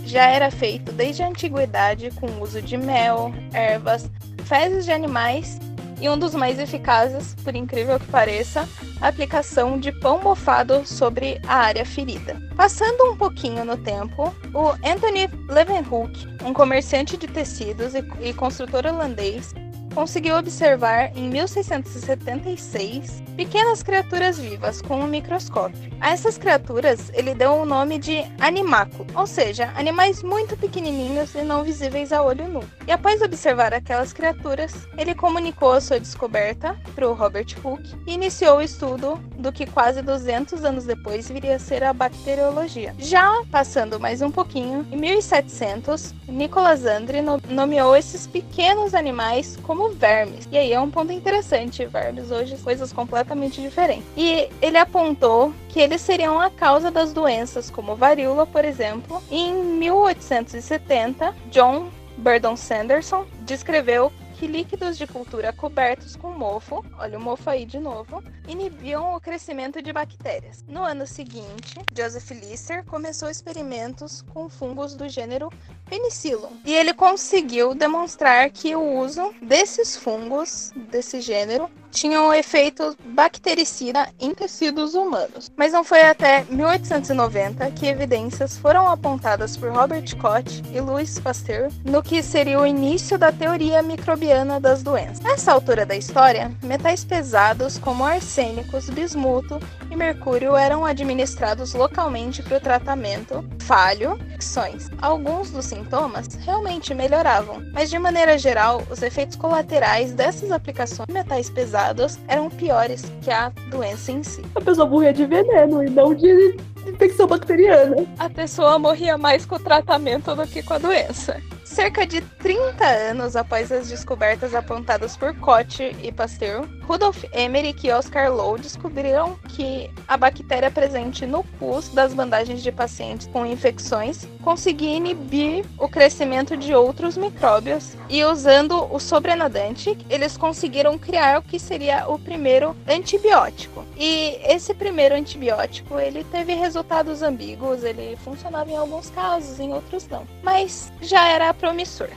já 0.04 0.28
era 0.28 0.52
feito 0.52 0.91
desde 0.91 1.24
a 1.24 1.28
antiguidade 1.28 2.12
com 2.12 2.28
o 2.28 2.41
uso 2.44 2.62
de 2.62 2.78
mel, 2.78 3.34
ervas, 3.54 4.10
fezes 4.46 4.86
de 4.86 4.91
animais 4.91 5.60
e 6.00 6.10
um 6.10 6.18
dos 6.18 6.36
mais 6.36 6.60
eficazes, 6.60 7.36
por 7.44 7.56
incrível 7.56 8.00
que 8.00 8.06
pareça, 8.08 8.68
a 9.02 9.08
aplicação 9.08 9.80
de 9.80 9.91
pão 9.91 10.22
mofado 10.22 10.86
sobre 10.86 11.39
a 11.48 11.56
área 11.56 11.86
ferida. 11.86 12.39
Passando 12.56 13.12
um 13.12 13.18
pouquinho 13.18 13.65
no 13.65 13.78
tempo, 13.78 14.36
o 14.54 14.70
Anthony 14.88 15.28
Leeuwenhoek, 15.50 16.44
um 16.44 16.54
comerciante 16.54 17.18
de 17.18 17.28
tecidos 17.28 17.94
e, 18.22 18.34
construtor 18.34 18.86
holandês, 18.86 19.54
conseguiu 19.95 20.36
observar 20.36 21.17
em 21.17 21.29
1676 21.29 23.23
pequenas 23.38 23.81
criaturas 23.81 24.38
vivas 24.38 24.81
com 24.81 24.99
um 24.99 25.08
microscópio. 25.08 25.89
A 26.01 26.12
essas 26.12 26.38
criaturas 26.38 27.10
ele 27.13 27.34
deu 27.34 27.53
o 27.53 27.65
nome 27.65 27.97
de 27.97 28.23
animáculo, 28.39 29.08
ou 29.15 29.25
seja, 29.25 29.71
animais 29.75 30.21
muito 30.21 30.58
pequenininhos 30.58 31.34
e 31.34 31.41
não 31.41 31.63
visíveis 31.63 32.12
a 32.12 32.21
olho 32.21 32.47
nu. 32.47 32.62
E 32.86 32.91
após 32.91 33.21
observar 33.21 33.73
aquelas 33.73 34.12
criaturas, 34.12 34.73
ele 34.97 35.15
comunicou 35.15 35.71
a 35.71 35.79
sua 35.81 35.99
descoberta 35.99 36.77
para 36.93 37.10
o 37.10 37.13
Robert 37.13 37.47
Hooke 37.63 37.95
e 38.05 38.13
iniciou 38.13 38.58
o 38.58 38.62
estudo 38.62 39.17
do 39.38 39.51
que 39.51 39.65
quase 39.65 40.01
200 40.01 40.65
anos 40.65 40.84
depois 40.86 41.29
viria 41.29 41.55
a 41.55 41.60
ser 41.60 41.84
a 41.84 41.93
bacteriologia. 41.93 42.93
Já 42.99 43.43
passando 43.49 43.99
mais 43.99 44.21
um 44.21 44.29
pouquinho, 44.29 44.86
em 44.91 44.97
1700, 44.97 46.13
Nicolas 46.27 46.86
Andre 46.86 47.21
nomeou 47.47 47.95
esses 47.95 48.27
pequenos 48.27 48.93
animais 48.93 49.58
como 49.63 49.85
como 49.86 49.93
vermes. 49.93 50.48
E 50.52 50.58
aí 50.58 50.74
é 50.74 50.80
um 50.80 50.89
ponto 50.89 51.12
interessante. 51.12 51.86
Vermes 51.86 52.32
hoje 52.32 52.58
coisas 52.58 52.91
completamente 52.91 53.62
diferentes. 53.62 54.06
E 54.17 54.50
ele 54.62 54.78
apontou 54.78 55.54
que 55.69 55.80
eles 55.80 56.02
seriam 56.02 56.39
a 56.39 56.50
causa 56.50 56.89
das 56.89 57.13
doenças 57.13 57.69
como 57.69 57.95
varíola, 57.95 58.45
por 58.45 58.65
exemplo. 58.65 59.21
E 59.30 59.38
em 59.38 59.54
1870, 59.54 61.36
John 61.52 61.89
Burdon 62.17 62.56
Sanderson 62.56 63.26
descreveu 63.41 64.12
que 64.36 64.48
líquidos 64.48 64.98
de 64.98 65.08
cultura 65.08 65.54
cobertos 65.54 66.15
com 66.15 66.32
mofo, 66.32 66.86
olha 66.98 67.17
o 67.17 67.21
mofo 67.21 67.50
aí 67.50 67.65
de 67.65 67.80
novo, 67.80 68.21
inibiam 68.48 69.15
o 69.15 69.19
crescimento 69.19 69.82
de 69.82 69.93
bactérias. 69.93 70.63
No 70.67 70.84
ano 70.84 71.08
seguinte, 71.08 71.80
Joseph 71.95 72.32
Lister 72.32 72.84
começou 72.84 73.30
experimentos 73.30 74.21
com 74.34 74.50
fungos 74.50 74.95
do 74.95 75.08
gênero 75.08 75.50
Penicillum 75.89 76.60
e 76.65 76.74
ele 76.74 76.93
conseguiu 76.93 77.74
demonstrar 77.74 78.50
que 78.50 78.76
o 78.76 79.00
uso 79.00 79.34
desses 79.41 79.95
fungos 79.95 80.71
desse 80.91 81.21
gênero 81.21 81.69
tinha 81.95 82.21
um 82.21 82.34
efeito 82.34 82.95
bactericida 83.05 84.10
em 84.19 84.34
tecidos 84.36 84.93
humanos. 84.95 85.49
Mas 85.55 85.71
não 85.71 85.84
foi 85.84 86.01
até 86.01 86.43
1890 86.49 87.71
que 87.71 87.88
evidências 87.88 88.58
foram 88.58 88.88
apontadas 88.89 89.55
por 89.55 89.71
Robert 89.71 90.13
Koch 90.17 90.62
e 90.73 90.81
Louis 90.81 91.17
Pasteur 91.19 91.69
no 91.86 92.03
que 92.03 92.21
seria 92.21 92.60
o 92.60 92.65
início 92.65 93.17
da 93.17 93.31
teoria 93.31 93.81
microbiana 93.81 94.60
das 94.60 94.84
doenças. 94.84 95.21
Nessa 95.21 95.53
altura 95.53 95.86
da 95.86 95.95
história, 95.95 96.51
metais 96.62 97.05
pesados 97.05 97.77
como 97.77 98.03
arsênicos, 98.03 98.89
bismuto 98.89 99.58
e 99.89 99.95
mercúrio 99.95 100.55
eram 100.55 100.84
administrados 100.84 101.73
localmente 101.73 102.43
para 102.43 102.58
o 102.58 102.62
tratamento 102.62 103.43
falho 103.62 104.19
infecções. 104.36 104.89
Alguns 105.01 105.49
dos 105.49 105.65
sintomas 105.65 106.27
realmente 106.43 106.93
melhoravam, 106.93 107.63
mas 107.73 107.89
de 107.89 107.97
maneira 107.97 108.38
geral, 108.38 108.84
os 108.89 109.01
efeitos 109.01 109.36
colaterais 109.36 110.12
dessas 110.12 110.51
aplicações 110.51 111.08
de 111.08 111.13
metais 111.13 111.49
pesados 111.49 111.85
eram 112.28 112.50
piores 112.50 113.04
que 113.21 113.32
a 113.32 113.50
doença 113.69 114.12
em 114.12 114.24
si. 114.24 114.41
A 114.56 114.62
pessoa 114.62 114.88
morria 114.88 115.13
de 115.13 115.26
veneno 115.26 115.84
e 115.84 115.89
não 115.89 116.13
de 116.13 116.58
infecção 116.88 117.28
bacteriana. 117.28 118.06
A 118.17 118.30
pessoa 118.30 118.80
morria 118.80 119.17
mais 119.17 119.45
com 119.45 119.56
o 119.56 119.60
tratamento 119.60 120.36
do 120.36 120.48
que 120.48 120.62
com 120.63 120.74
a 120.74 120.78
doença. 120.78 121.41
Cerca 121.75 122.07
de 122.07 122.21
30 122.21 122.85
anos 122.85 123.35
após 123.35 123.69
as 123.69 123.89
descobertas 123.89 124.55
apontadas 124.55 125.17
por 125.17 125.38
Koch 125.38 125.81
e 126.01 126.09
Pasteur, 126.09 126.65
Rudolf 126.83 127.25
Emmerich 127.33 127.85
e 127.85 127.91
Oscar 127.91 128.33
Lowe 128.33 128.61
descobriram 128.61 129.38
que 129.49 129.91
a 130.07 130.15
bactéria 130.15 130.71
presente 130.71 131.25
no 131.25 131.43
pus 131.43 131.89
das 131.89 132.13
bandagens 132.13 132.63
de 132.63 132.71
pacientes 132.71 133.27
com 133.27 133.45
infecções 133.45 134.25
conseguia 134.41 134.95
inibir 134.95 135.65
o 135.77 135.89
crescimento 135.89 136.55
de 136.55 136.73
outros 136.73 137.17
micróbios 137.17 137.97
e 138.07 138.23
usando 138.23 138.88
o 138.89 138.97
sobrenadante, 138.97 139.97
eles 140.09 140.38
conseguiram 140.38 140.97
criar 140.97 141.39
o 141.39 141.41
que 141.41 141.59
seria 141.59 142.07
o 142.07 142.17
primeiro 142.17 142.73
antibiótico. 142.88 143.83
E 143.97 144.39
esse 144.43 144.73
primeiro 144.73 145.15
antibiótico, 145.15 145.99
ele 145.99 146.23
teve 146.25 146.53
resultados 146.53 147.21
ambíguos, 147.21 147.84
ele 147.84 148.17
funcionava 148.17 148.69
em 148.69 148.75
alguns 148.75 149.10
casos, 149.10 149.60
em 149.60 149.73
outros 149.73 150.08
não, 150.08 150.27
mas 150.43 150.91
já 151.01 151.27
era 151.29 151.53
promissor. 151.53 152.10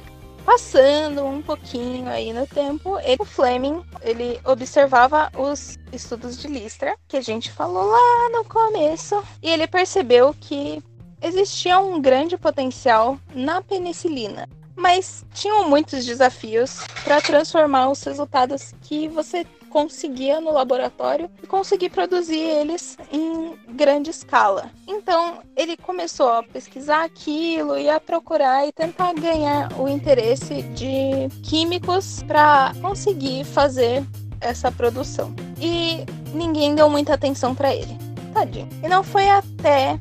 Passando 0.44 1.24
um 1.24 1.42
pouquinho 1.42 2.08
aí 2.08 2.32
no 2.32 2.46
tempo, 2.46 2.98
ele, 3.00 3.18
o 3.20 3.24
Fleming 3.24 3.82
ele 4.00 4.40
observava 4.44 5.30
os 5.36 5.78
estudos 5.92 6.38
de 6.38 6.48
Lister, 6.48 6.96
que 7.06 7.18
a 7.18 7.20
gente 7.20 7.52
falou 7.52 7.84
lá 7.84 8.30
no 8.32 8.44
começo, 8.44 9.22
e 9.42 9.50
ele 9.50 9.66
percebeu 9.66 10.34
que 10.40 10.82
existia 11.20 11.78
um 11.78 12.00
grande 12.00 12.36
potencial 12.36 13.18
na 13.34 13.60
penicilina, 13.60 14.48
mas 14.74 15.24
tinham 15.34 15.68
muitos 15.68 16.04
desafios 16.06 16.80
para 17.04 17.20
transformar 17.20 17.90
os 17.90 18.02
resultados 18.02 18.72
que 18.80 19.06
você 19.08 19.44
conseguia 19.68 20.40
no 20.40 20.52
laboratório 20.52 21.30
e 21.42 21.46
conseguir 21.46 21.90
produzir 21.90 22.40
eles 22.40 22.96
em 23.12 23.56
grande 23.68 24.10
escala. 24.10 24.70
Então 24.86 25.38
ele 25.56 25.76
começou 25.76 26.30
a 26.30 26.42
pesquisar 26.42 27.04
aquilo 27.04 27.78
e 27.78 27.88
a 27.88 28.00
procurar 28.00 28.66
e 28.66 28.72
tentar 28.72 29.12
ganhar 29.14 29.68
o 29.78 29.88
interesse 29.88 30.62
de 30.62 31.28
químicos 31.42 32.22
para 32.24 32.72
conseguir 32.80 33.44
fazer 33.44 34.04
essa 34.40 34.70
produção. 34.70 35.34
E 35.60 36.04
ninguém 36.32 36.74
deu 36.74 36.88
muita 36.88 37.14
atenção 37.14 37.54
para 37.54 37.74
ele. 37.74 37.96
Tadinho. 38.32 38.68
E 38.82 38.88
não 38.88 39.02
foi 39.02 39.28
até 39.28 39.98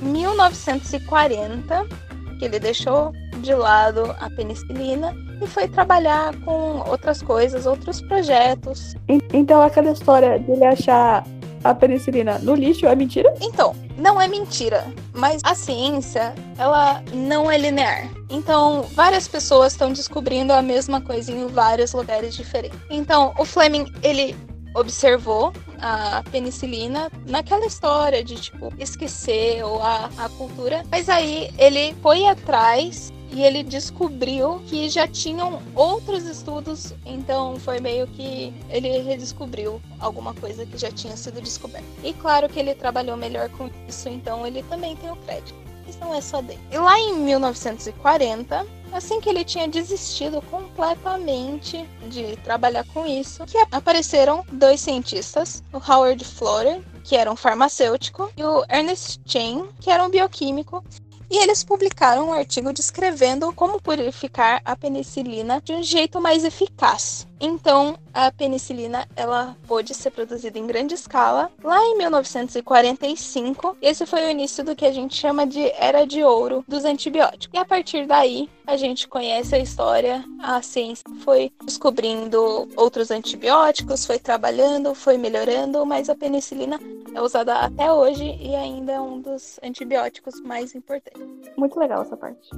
1940 0.00 2.07
que 2.38 2.44
ele 2.44 2.58
deixou 2.58 3.12
de 3.38 3.54
lado 3.54 4.14
a 4.20 4.30
penicilina 4.30 5.14
e 5.42 5.46
foi 5.46 5.68
trabalhar 5.68 6.34
com 6.40 6.88
outras 6.88 7.22
coisas, 7.22 7.66
outros 7.66 8.00
projetos. 8.02 8.94
Então 9.32 9.62
aquela 9.62 9.90
história 9.90 10.38
dele 10.38 10.64
achar 10.64 11.24
a 11.64 11.74
penicilina 11.74 12.38
no 12.38 12.54
lixo 12.54 12.86
é 12.86 12.94
mentira? 12.94 13.34
Então, 13.40 13.74
não 13.96 14.20
é 14.20 14.28
mentira, 14.28 14.86
mas 15.12 15.40
a 15.44 15.54
ciência, 15.54 16.34
ela 16.56 17.02
não 17.12 17.50
é 17.50 17.58
linear. 17.58 18.08
Então, 18.30 18.82
várias 18.94 19.26
pessoas 19.26 19.72
estão 19.72 19.92
descobrindo 19.92 20.52
a 20.52 20.62
mesma 20.62 21.00
coisa 21.00 21.32
em 21.32 21.46
vários 21.48 21.92
lugares 21.92 22.34
diferentes. 22.34 22.78
Então, 22.90 23.34
o 23.38 23.44
Fleming, 23.44 23.86
ele 24.02 24.36
observou 24.78 25.52
a 25.80 26.22
penicilina 26.30 27.10
naquela 27.26 27.66
história 27.66 28.22
de 28.22 28.36
tipo 28.36 28.72
esquecer 28.78 29.64
ou 29.64 29.82
a, 29.82 30.10
a 30.18 30.28
cultura, 30.30 30.84
mas 30.90 31.08
aí 31.08 31.50
ele 31.58 31.94
foi 32.02 32.26
atrás 32.26 33.12
e 33.30 33.42
ele 33.42 33.62
descobriu 33.62 34.60
que 34.66 34.88
já 34.88 35.06
tinham 35.06 35.60
outros 35.74 36.24
estudos, 36.24 36.94
então 37.04 37.56
foi 37.60 37.78
meio 37.78 38.06
que 38.06 38.52
ele 38.70 38.98
redescobriu 39.00 39.80
alguma 40.00 40.32
coisa 40.34 40.64
que 40.64 40.78
já 40.78 40.90
tinha 40.90 41.16
sido 41.16 41.40
descoberta. 41.40 41.86
E 42.02 42.12
claro 42.14 42.48
que 42.48 42.58
ele 42.58 42.74
trabalhou 42.74 43.16
melhor 43.16 43.48
com 43.50 43.70
isso, 43.86 44.08
então 44.08 44.46
ele 44.46 44.62
também 44.64 44.96
tem 44.96 45.10
o 45.10 45.16
crédito. 45.16 45.54
Isso 45.86 45.98
não 46.00 46.14
é 46.14 46.20
só 46.20 46.42
dele. 46.42 46.60
E 46.70 46.78
lá 46.78 46.98
em 46.98 47.14
1940, 47.14 48.66
assim 48.92 49.20
que 49.20 49.28
ele 49.28 49.44
tinha 49.44 49.68
desistido 49.68 50.40
completamente 50.42 51.88
de 52.08 52.36
trabalhar 52.38 52.84
com 52.86 53.06
isso, 53.06 53.44
que 53.44 53.58
apareceram 53.70 54.44
dois 54.50 54.80
cientistas, 54.80 55.62
o 55.72 55.76
Howard 55.76 56.24
Florey, 56.24 56.82
que 57.04 57.16
era 57.16 57.30
um 57.30 57.36
farmacêutico, 57.36 58.30
e 58.36 58.42
o 58.42 58.64
Ernest 58.68 59.20
Chain, 59.26 59.68
que 59.80 59.90
era 59.90 60.04
um 60.04 60.10
bioquímico, 60.10 60.82
e 61.30 61.36
eles 61.36 61.62
publicaram 61.62 62.30
um 62.30 62.32
artigo 62.32 62.72
descrevendo 62.72 63.52
como 63.52 63.80
purificar 63.80 64.62
a 64.64 64.74
penicilina 64.74 65.60
de 65.62 65.74
um 65.74 65.82
jeito 65.82 66.20
mais 66.20 66.42
eficaz. 66.42 67.27
Então, 67.40 67.96
a 68.12 68.32
penicilina 68.32 69.06
ela 69.14 69.56
pôde 69.66 69.94
ser 69.94 70.10
produzida 70.10 70.58
em 70.58 70.66
grande 70.66 70.94
escala 70.94 71.50
lá 71.62 71.78
em 71.84 71.96
1945. 71.96 73.76
Esse 73.80 74.04
foi 74.06 74.24
o 74.24 74.30
início 74.30 74.64
do 74.64 74.74
que 74.74 74.84
a 74.84 74.92
gente 74.92 75.14
chama 75.14 75.46
de 75.46 75.70
era 75.72 76.04
de 76.04 76.22
ouro 76.22 76.64
dos 76.66 76.84
antibióticos. 76.84 77.48
E 77.54 77.58
a 77.58 77.64
partir 77.64 78.06
daí, 78.06 78.48
a 78.66 78.76
gente 78.76 79.06
conhece 79.06 79.54
a 79.54 79.58
história, 79.58 80.24
a 80.42 80.60
ciência 80.62 81.04
foi 81.24 81.52
descobrindo 81.64 82.68
outros 82.76 83.10
antibióticos, 83.10 84.04
foi 84.04 84.18
trabalhando, 84.18 84.94
foi 84.94 85.16
melhorando, 85.16 85.86
mas 85.86 86.08
a 86.08 86.16
penicilina 86.16 86.78
é 87.14 87.22
usada 87.22 87.54
até 87.60 87.92
hoje 87.92 88.36
e 88.40 88.54
ainda 88.56 88.92
é 88.92 89.00
um 89.00 89.20
dos 89.20 89.60
antibióticos 89.62 90.40
mais 90.40 90.74
importantes. 90.74 91.22
Muito 91.56 91.78
legal 91.78 92.02
essa 92.02 92.16
parte. 92.16 92.50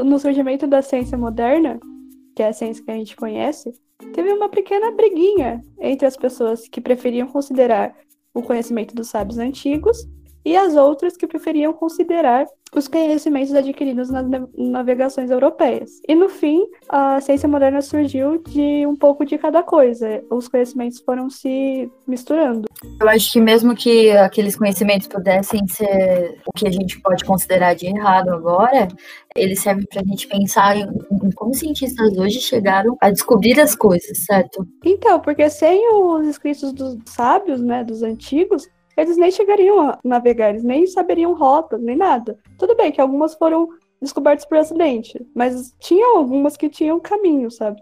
No 0.00 0.18
surgimento 0.18 0.66
da 0.66 0.82
ciência 0.82 1.18
moderna, 1.18 1.80
que 2.36 2.42
é 2.42 2.48
a 2.48 2.52
ciência 2.52 2.84
que 2.84 2.90
a 2.90 2.94
gente 2.94 3.16
conhece, 3.16 3.72
teve 4.12 4.30
uma 4.30 4.50
pequena 4.50 4.90
briguinha 4.90 5.64
entre 5.80 6.06
as 6.06 6.18
pessoas 6.18 6.68
que 6.68 6.82
preferiam 6.82 7.26
considerar 7.26 7.96
o 8.34 8.42
conhecimento 8.42 8.94
dos 8.94 9.08
sábios 9.08 9.38
antigos 9.38 10.06
e 10.46 10.56
as 10.56 10.76
outras 10.76 11.16
que 11.16 11.26
preferiam 11.26 11.72
considerar 11.72 12.46
os 12.72 12.86
conhecimentos 12.86 13.52
adquiridos 13.52 14.10
nas 14.10 14.24
navegações 14.56 15.30
europeias. 15.30 16.00
E 16.06 16.14
no 16.14 16.28
fim, 16.28 16.64
a 16.88 17.20
ciência 17.20 17.48
moderna 17.48 17.82
surgiu 17.82 18.38
de 18.38 18.86
um 18.86 18.94
pouco 18.94 19.24
de 19.24 19.38
cada 19.38 19.62
coisa. 19.62 20.22
Os 20.30 20.46
conhecimentos 20.46 21.00
foram 21.00 21.28
se 21.28 21.90
misturando. 22.06 22.68
Eu 23.00 23.08
acho 23.08 23.32
que 23.32 23.40
mesmo 23.40 23.74
que 23.74 24.12
aqueles 24.12 24.56
conhecimentos 24.56 25.08
pudessem 25.08 25.66
ser 25.66 26.38
o 26.46 26.52
que 26.52 26.68
a 26.68 26.70
gente 26.70 27.00
pode 27.00 27.24
considerar 27.24 27.74
de 27.74 27.86
errado 27.86 28.28
agora, 28.28 28.86
eles 29.34 29.60
servem 29.60 29.86
para 29.86 30.02
a 30.02 30.04
gente 30.04 30.28
pensar 30.28 30.76
em, 30.76 30.86
em 31.24 31.30
como 31.32 31.54
cientistas 31.54 32.16
hoje 32.16 32.40
chegaram 32.40 32.96
a 33.00 33.10
descobrir 33.10 33.58
as 33.60 33.74
coisas, 33.74 34.24
certo? 34.24 34.66
Então, 34.84 35.18
porque 35.20 35.48
sem 35.50 35.92
os 35.92 36.26
escritos 36.26 36.72
dos 36.72 36.98
sábios, 37.06 37.60
né, 37.60 37.82
dos 37.82 38.02
antigos, 38.02 38.68
eles 38.96 39.16
nem 39.16 39.30
chegariam 39.30 39.80
a 39.80 39.98
navegar, 40.02 40.50
eles 40.50 40.64
nem 40.64 40.86
saberiam 40.86 41.34
rotas, 41.34 41.80
nem 41.80 41.96
nada. 41.96 42.38
Tudo 42.58 42.74
bem 42.74 42.90
que 42.90 43.00
algumas 43.00 43.34
foram 43.34 43.68
descobertas 44.00 44.46
por 44.46 44.58
acidente, 44.58 45.24
mas 45.34 45.74
tinham 45.78 46.16
algumas 46.16 46.56
que 46.56 46.68
tinham 46.68 47.00
caminho, 47.00 47.50
sabe? 47.50 47.80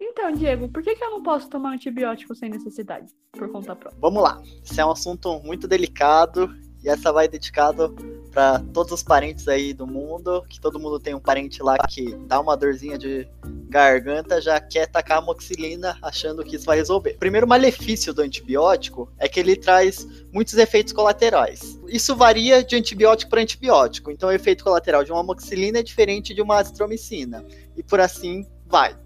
Então, 0.00 0.32
Diego, 0.32 0.68
por 0.68 0.82
que, 0.82 0.94
que 0.94 1.04
eu 1.04 1.10
não 1.10 1.22
posso 1.22 1.48
tomar 1.48 1.74
antibiótico 1.74 2.34
sem 2.34 2.50
necessidade, 2.50 3.12
por 3.32 3.50
conta 3.50 3.76
própria? 3.76 4.00
Vamos 4.00 4.22
lá. 4.22 4.40
Esse 4.64 4.80
é 4.80 4.84
um 4.84 4.90
assunto 4.90 5.40
muito 5.44 5.68
delicado 5.68 6.50
e 6.82 6.88
essa 6.88 7.12
vai 7.12 7.28
dedicado 7.28 7.94
para 8.30 8.60
todos 8.72 8.92
os 8.92 9.02
parentes 9.02 9.48
aí 9.48 9.74
do 9.74 9.86
mundo, 9.86 10.44
que 10.48 10.60
todo 10.60 10.78
mundo 10.78 11.00
tem 11.00 11.14
um 11.14 11.20
parente 11.20 11.62
lá 11.62 11.76
que 11.78 12.14
dá 12.26 12.40
uma 12.40 12.56
dorzinha 12.56 12.96
de 12.96 13.28
garganta, 13.68 14.40
já 14.40 14.60
quer 14.60 14.86
tacar 14.86 15.18
a 15.18 15.20
moxilina 15.20 15.98
achando 16.00 16.44
que 16.44 16.56
isso 16.56 16.64
vai 16.64 16.76
resolver. 16.76 17.14
O 17.16 17.18
primeiro 17.18 17.46
malefício 17.46 18.14
do 18.14 18.22
antibiótico 18.22 19.12
é 19.18 19.28
que 19.28 19.40
ele 19.40 19.56
traz 19.56 20.06
muitos 20.32 20.54
efeitos 20.54 20.92
colaterais. 20.92 21.78
Isso 21.88 22.14
varia 22.16 22.62
de 22.62 22.76
antibiótico 22.76 23.30
para 23.30 23.40
antibiótico. 23.40 24.10
Então, 24.10 24.28
o 24.28 24.32
efeito 24.32 24.64
colateral 24.64 25.04
de 25.04 25.12
uma 25.12 25.22
moxilina 25.22 25.78
é 25.78 25.82
diferente 25.82 26.34
de 26.34 26.42
uma 26.42 26.58
azitromicina. 26.58 27.44
e 27.76 27.82
por 27.82 28.00
assim 28.00 28.46
vai. 28.66 28.96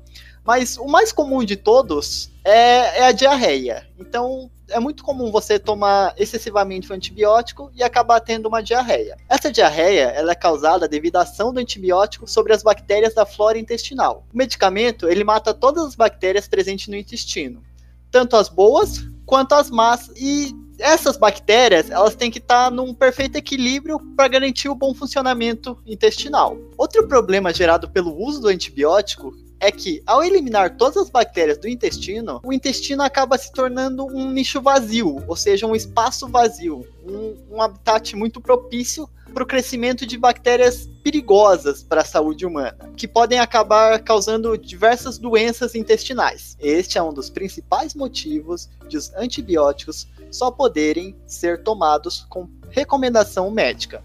Mas 0.45 0.77
o 0.77 0.87
mais 0.87 1.11
comum 1.11 1.43
de 1.43 1.57
todos 1.57 2.31
é, 2.45 3.01
é 3.01 3.05
a 3.07 3.13
diarreia. 3.13 3.87
Então, 3.99 4.51
é 4.71 4.81
muito 4.81 5.05
comum 5.05 5.31
você 5.31 5.59
tomar 5.59 6.15
excessivamente 6.17 6.91
o 6.91 6.95
antibiótico 6.95 7.71
e 7.75 7.83
acabar 7.83 8.21
tendo 8.21 8.47
uma 8.47 8.63
diarreia. 8.63 9.17
Essa 9.29 9.51
diarreia 9.51 10.05
ela 10.15 10.33
é 10.33 10.35
causada 10.35 10.89
devido 10.89 11.17
à 11.17 11.23
ação 11.23 11.53
do 11.53 11.61
antibiótico 11.61 12.27
sobre 12.27 12.53
as 12.53 12.63
bactérias 12.63 13.15
da 13.15 13.27
flora 13.27 13.59
intestinal. 13.59 14.25
O 14.33 14.37
medicamento 14.37 15.09
ele 15.09 15.25
mata 15.25 15.53
todas 15.53 15.85
as 15.85 15.95
bactérias 15.95 16.49
presentes 16.49 16.89
no 16.89 16.97
intestino, 16.97 17.63
tanto 18.11 18.37
as 18.37 18.49
boas 18.49 19.05
quanto 19.27 19.55
as 19.55 19.71
más. 19.71 20.11
E 20.17 20.55
essas 20.79 21.17
bactérias 21.17 21.91
elas 21.91 22.15
têm 22.15 22.31
que 22.31 22.39
estar 22.39 22.71
num 22.71 22.95
perfeito 22.95 23.37
equilíbrio 23.37 24.01
para 24.17 24.29
garantir 24.29 24.69
o 24.69 24.75
bom 24.75 24.95
funcionamento 24.95 25.79
intestinal. 25.87 26.57
Outro 26.77 27.07
problema 27.07 27.53
gerado 27.53 27.89
pelo 27.89 28.17
uso 28.17 28.41
do 28.41 28.49
antibiótico 28.49 29.35
é 29.65 29.73
que, 29.73 30.03
ao 30.07 30.23
eliminar 30.23 30.77
todas 30.77 30.99
as 30.99 31.11
bactérias 31.11 31.57
do 31.57 31.67
intestino, 31.67 32.41
o 32.45 32.53
intestino 32.53 33.03
acaba 33.03 33.39
se 33.39 33.51
tornando 33.51 34.05
um 34.05 34.31
nicho 34.31 34.61
vazio, 34.61 35.25
ou 35.27 35.35
seja, 35.35 35.67
um 35.67 35.75
espaço 35.75 36.29
vazio, 36.29 36.87
um, 37.03 37.57
um 37.57 37.63
habitat 37.63 38.15
muito 38.15 38.43
propício 38.43 39.09
para 39.33 39.43
o 39.43 39.47
crescimento 39.47 40.07
de 40.07 40.19
bactérias 40.19 40.89
perigosas 41.03 41.83
para 41.83 42.03
a 42.03 42.05
saúde 42.05 42.45
humana, 42.45 42.77
que 42.95 43.09
podem 43.09 43.41
acabar 43.41 43.99
causando 44.01 44.57
diversas 44.59 45.17
doenças 45.17 45.75
intestinais. 45.75 46.57
Este 46.61 46.99
é 46.99 47.03
um 47.03 47.13
dos 47.13 47.31
principais 47.31 47.95
motivos 47.95 48.69
de 48.87 48.99
os 48.99 49.13
antibióticos 49.15 50.07
só 50.31 50.51
poderem 50.51 51.17
ser 51.27 51.63
tomados 51.63 52.27
com 52.29 52.49
recomendação 52.71 53.51
médica. 53.51 54.05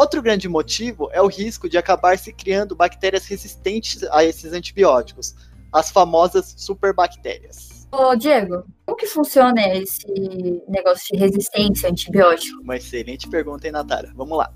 Outro 0.00 0.22
grande 0.22 0.48
motivo 0.48 1.10
é 1.12 1.20
o 1.20 1.26
risco 1.26 1.68
de 1.68 1.76
acabar 1.76 2.16
se 2.16 2.32
criando 2.32 2.74
bactérias 2.74 3.26
resistentes 3.26 4.02
a 4.04 4.24
esses 4.24 4.54
antibióticos, 4.54 5.34
as 5.70 5.90
famosas 5.90 6.54
superbactérias. 6.56 7.86
Ô, 7.92 8.16
Diego, 8.16 8.64
como 8.86 8.96
que 8.96 9.04
funciona 9.04 9.60
esse 9.74 10.06
negócio 10.66 11.06
de 11.12 11.18
resistência 11.18 11.86
a 11.86 11.92
antibiótico? 11.92 12.62
Uma 12.62 12.78
excelente 12.78 13.28
pergunta, 13.28 13.66
hein, 13.66 13.74
Natália? 13.74 14.10
Vamos 14.16 14.38
lá. 14.38 14.50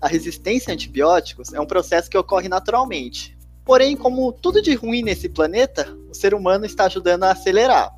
A 0.00 0.06
resistência 0.06 0.70
a 0.70 0.74
antibióticos 0.74 1.52
é 1.52 1.60
um 1.60 1.66
processo 1.66 2.08
que 2.08 2.16
ocorre 2.16 2.48
naturalmente. 2.48 3.36
Porém, 3.64 3.96
como 3.96 4.32
tudo 4.32 4.62
de 4.62 4.72
ruim 4.76 5.02
nesse 5.02 5.28
planeta, 5.28 5.92
o 6.08 6.14
ser 6.14 6.32
humano 6.32 6.64
está 6.64 6.84
ajudando 6.84 7.24
a 7.24 7.32
acelerar. 7.32 7.90